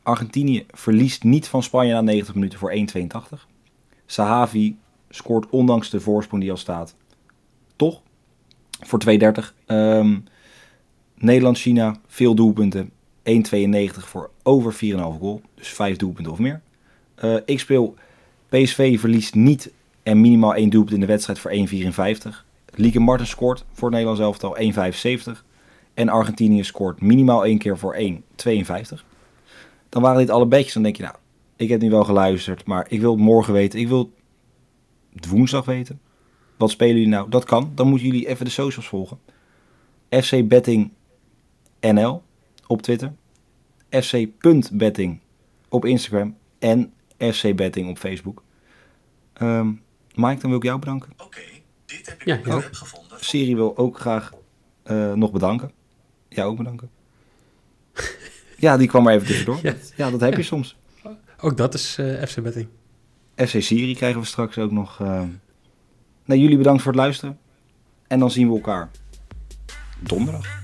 Argentinië 0.04 0.66
verliest 0.70 1.24
niet 1.24 1.48
van 1.48 1.62
Spanje 1.62 1.92
na 1.92 2.00
90 2.00 2.34
minuten 2.34 2.58
voor 2.58 2.74
1,82. 3.38 3.46
Sahavi 4.06 4.76
scoort 5.08 5.48
ondanks 5.50 5.90
de 5.90 6.00
voorsprong 6.00 6.42
die 6.42 6.50
al 6.50 6.56
staat, 6.56 6.94
toch? 7.76 8.00
Voor 8.80 9.02
2,30. 9.08 9.16
Um, 9.66 10.24
Nederland-China, 11.14 11.96
veel 12.06 12.34
doelpunten. 12.34 12.90
1,92 13.22 13.86
voor 13.98 14.30
over 14.42 14.74
4,5 14.74 14.78
goal. 14.98 15.40
Dus 15.54 15.68
5 15.68 15.96
doelpunten 15.96 16.32
of 16.32 16.38
meer. 16.38 16.60
Uh, 17.24 17.36
ik 17.44 17.60
speel 17.60 17.94
PSV 18.48 19.00
verliest 19.00 19.34
niet 19.34 19.72
en 20.02 20.20
minimaal 20.20 20.54
1 20.54 20.70
doelpunt 20.70 20.94
in 20.94 21.00
de 21.00 21.06
wedstrijd 21.06 21.38
voor 21.38 21.52
1,54. 22.30 22.44
Lieke 22.74 23.00
Martens 23.00 23.30
scoort 23.30 23.64
voor 23.72 23.90
het 23.90 23.98
Nederlands 23.98 24.20
elftal 24.20 24.56
1,75. 25.36 25.42
En 25.94 26.08
Argentinië 26.08 26.64
scoort 26.64 27.00
minimaal 27.00 27.44
1 27.44 27.58
keer 27.58 27.78
voor 27.78 27.96
1,52 27.96 29.13
dan 29.94 30.02
waren 30.02 30.18
dit 30.18 30.30
alle 30.30 30.46
bedjes. 30.46 30.72
Dan 30.72 30.82
denk 30.82 30.96
je, 30.96 31.02
nou, 31.02 31.14
ik 31.56 31.68
heb 31.68 31.80
nu 31.80 31.90
wel 31.90 32.04
geluisterd, 32.04 32.66
maar 32.66 32.86
ik 32.88 33.00
wil 33.00 33.10
het 33.10 33.20
morgen 33.20 33.52
weten. 33.52 33.78
Ik 33.78 33.88
wil 33.88 34.12
het 35.14 35.28
woensdag 35.28 35.64
weten. 35.64 36.00
Wat 36.56 36.70
spelen 36.70 36.94
jullie 36.94 37.08
nou? 37.08 37.30
Dat 37.30 37.44
kan. 37.44 37.72
Dan 37.74 37.88
moeten 37.88 38.06
jullie 38.06 38.28
even 38.28 38.44
de 38.44 38.50
socials 38.50 38.88
volgen. 38.88 39.18
FC 40.10 40.48
Betting 40.48 40.92
NL 41.80 42.22
op 42.66 42.82
Twitter. 42.82 43.12
FC.betting 43.90 45.20
op 45.68 45.84
Instagram. 45.84 46.36
En 46.58 46.92
FC 47.18 47.56
Betting 47.56 47.88
op 47.90 47.98
Facebook. 47.98 48.42
Ehm 49.32 49.68
Mike, 50.14 50.40
dan 50.40 50.50
wil 50.50 50.58
ik 50.58 50.62
jou 50.62 50.78
bedanken. 50.78 51.12
Oké, 51.24 51.40
dit 51.86 52.06
heb 52.06 52.20
ik 52.20 52.46
Ja, 52.46 52.60
gevonden. 52.60 53.24
Siri 53.24 53.54
wil 53.54 53.76
ook 53.76 53.98
graag 53.98 54.32
eh, 54.82 55.12
nog 55.12 55.30
bedanken. 55.32 55.72
Jij 56.28 56.44
ook 56.44 56.56
bedanken. 56.56 56.90
Ja, 58.64 58.76
die 58.76 58.88
kwam 58.88 59.06
er 59.06 59.14
even 59.14 59.26
tussendoor. 59.26 59.58
Ja. 59.68 59.74
Ja, 59.96 60.10
dat 60.10 60.20
heb 60.20 60.36
je 60.36 60.42
soms. 60.42 60.76
Ook 61.40 61.56
dat 61.56 61.74
is 61.74 61.98
eh, 61.98 62.22
FC 62.26 62.42
Betting. 62.42 62.68
FC 63.36 63.54
Siri 63.62 63.94
krijgen 63.94 64.20
we 64.20 64.26
straks 64.26 64.58
ook 64.58 64.70
nog. 64.70 65.00
eh. 65.00 65.22
Nee, 66.24 66.40
jullie 66.40 66.56
bedankt 66.56 66.82
voor 66.82 66.92
het 66.92 67.00
luisteren. 67.00 67.38
En 68.06 68.18
dan 68.18 68.30
zien 68.30 68.48
we 68.48 68.54
elkaar 68.54 68.90
donderdag. 70.00 70.62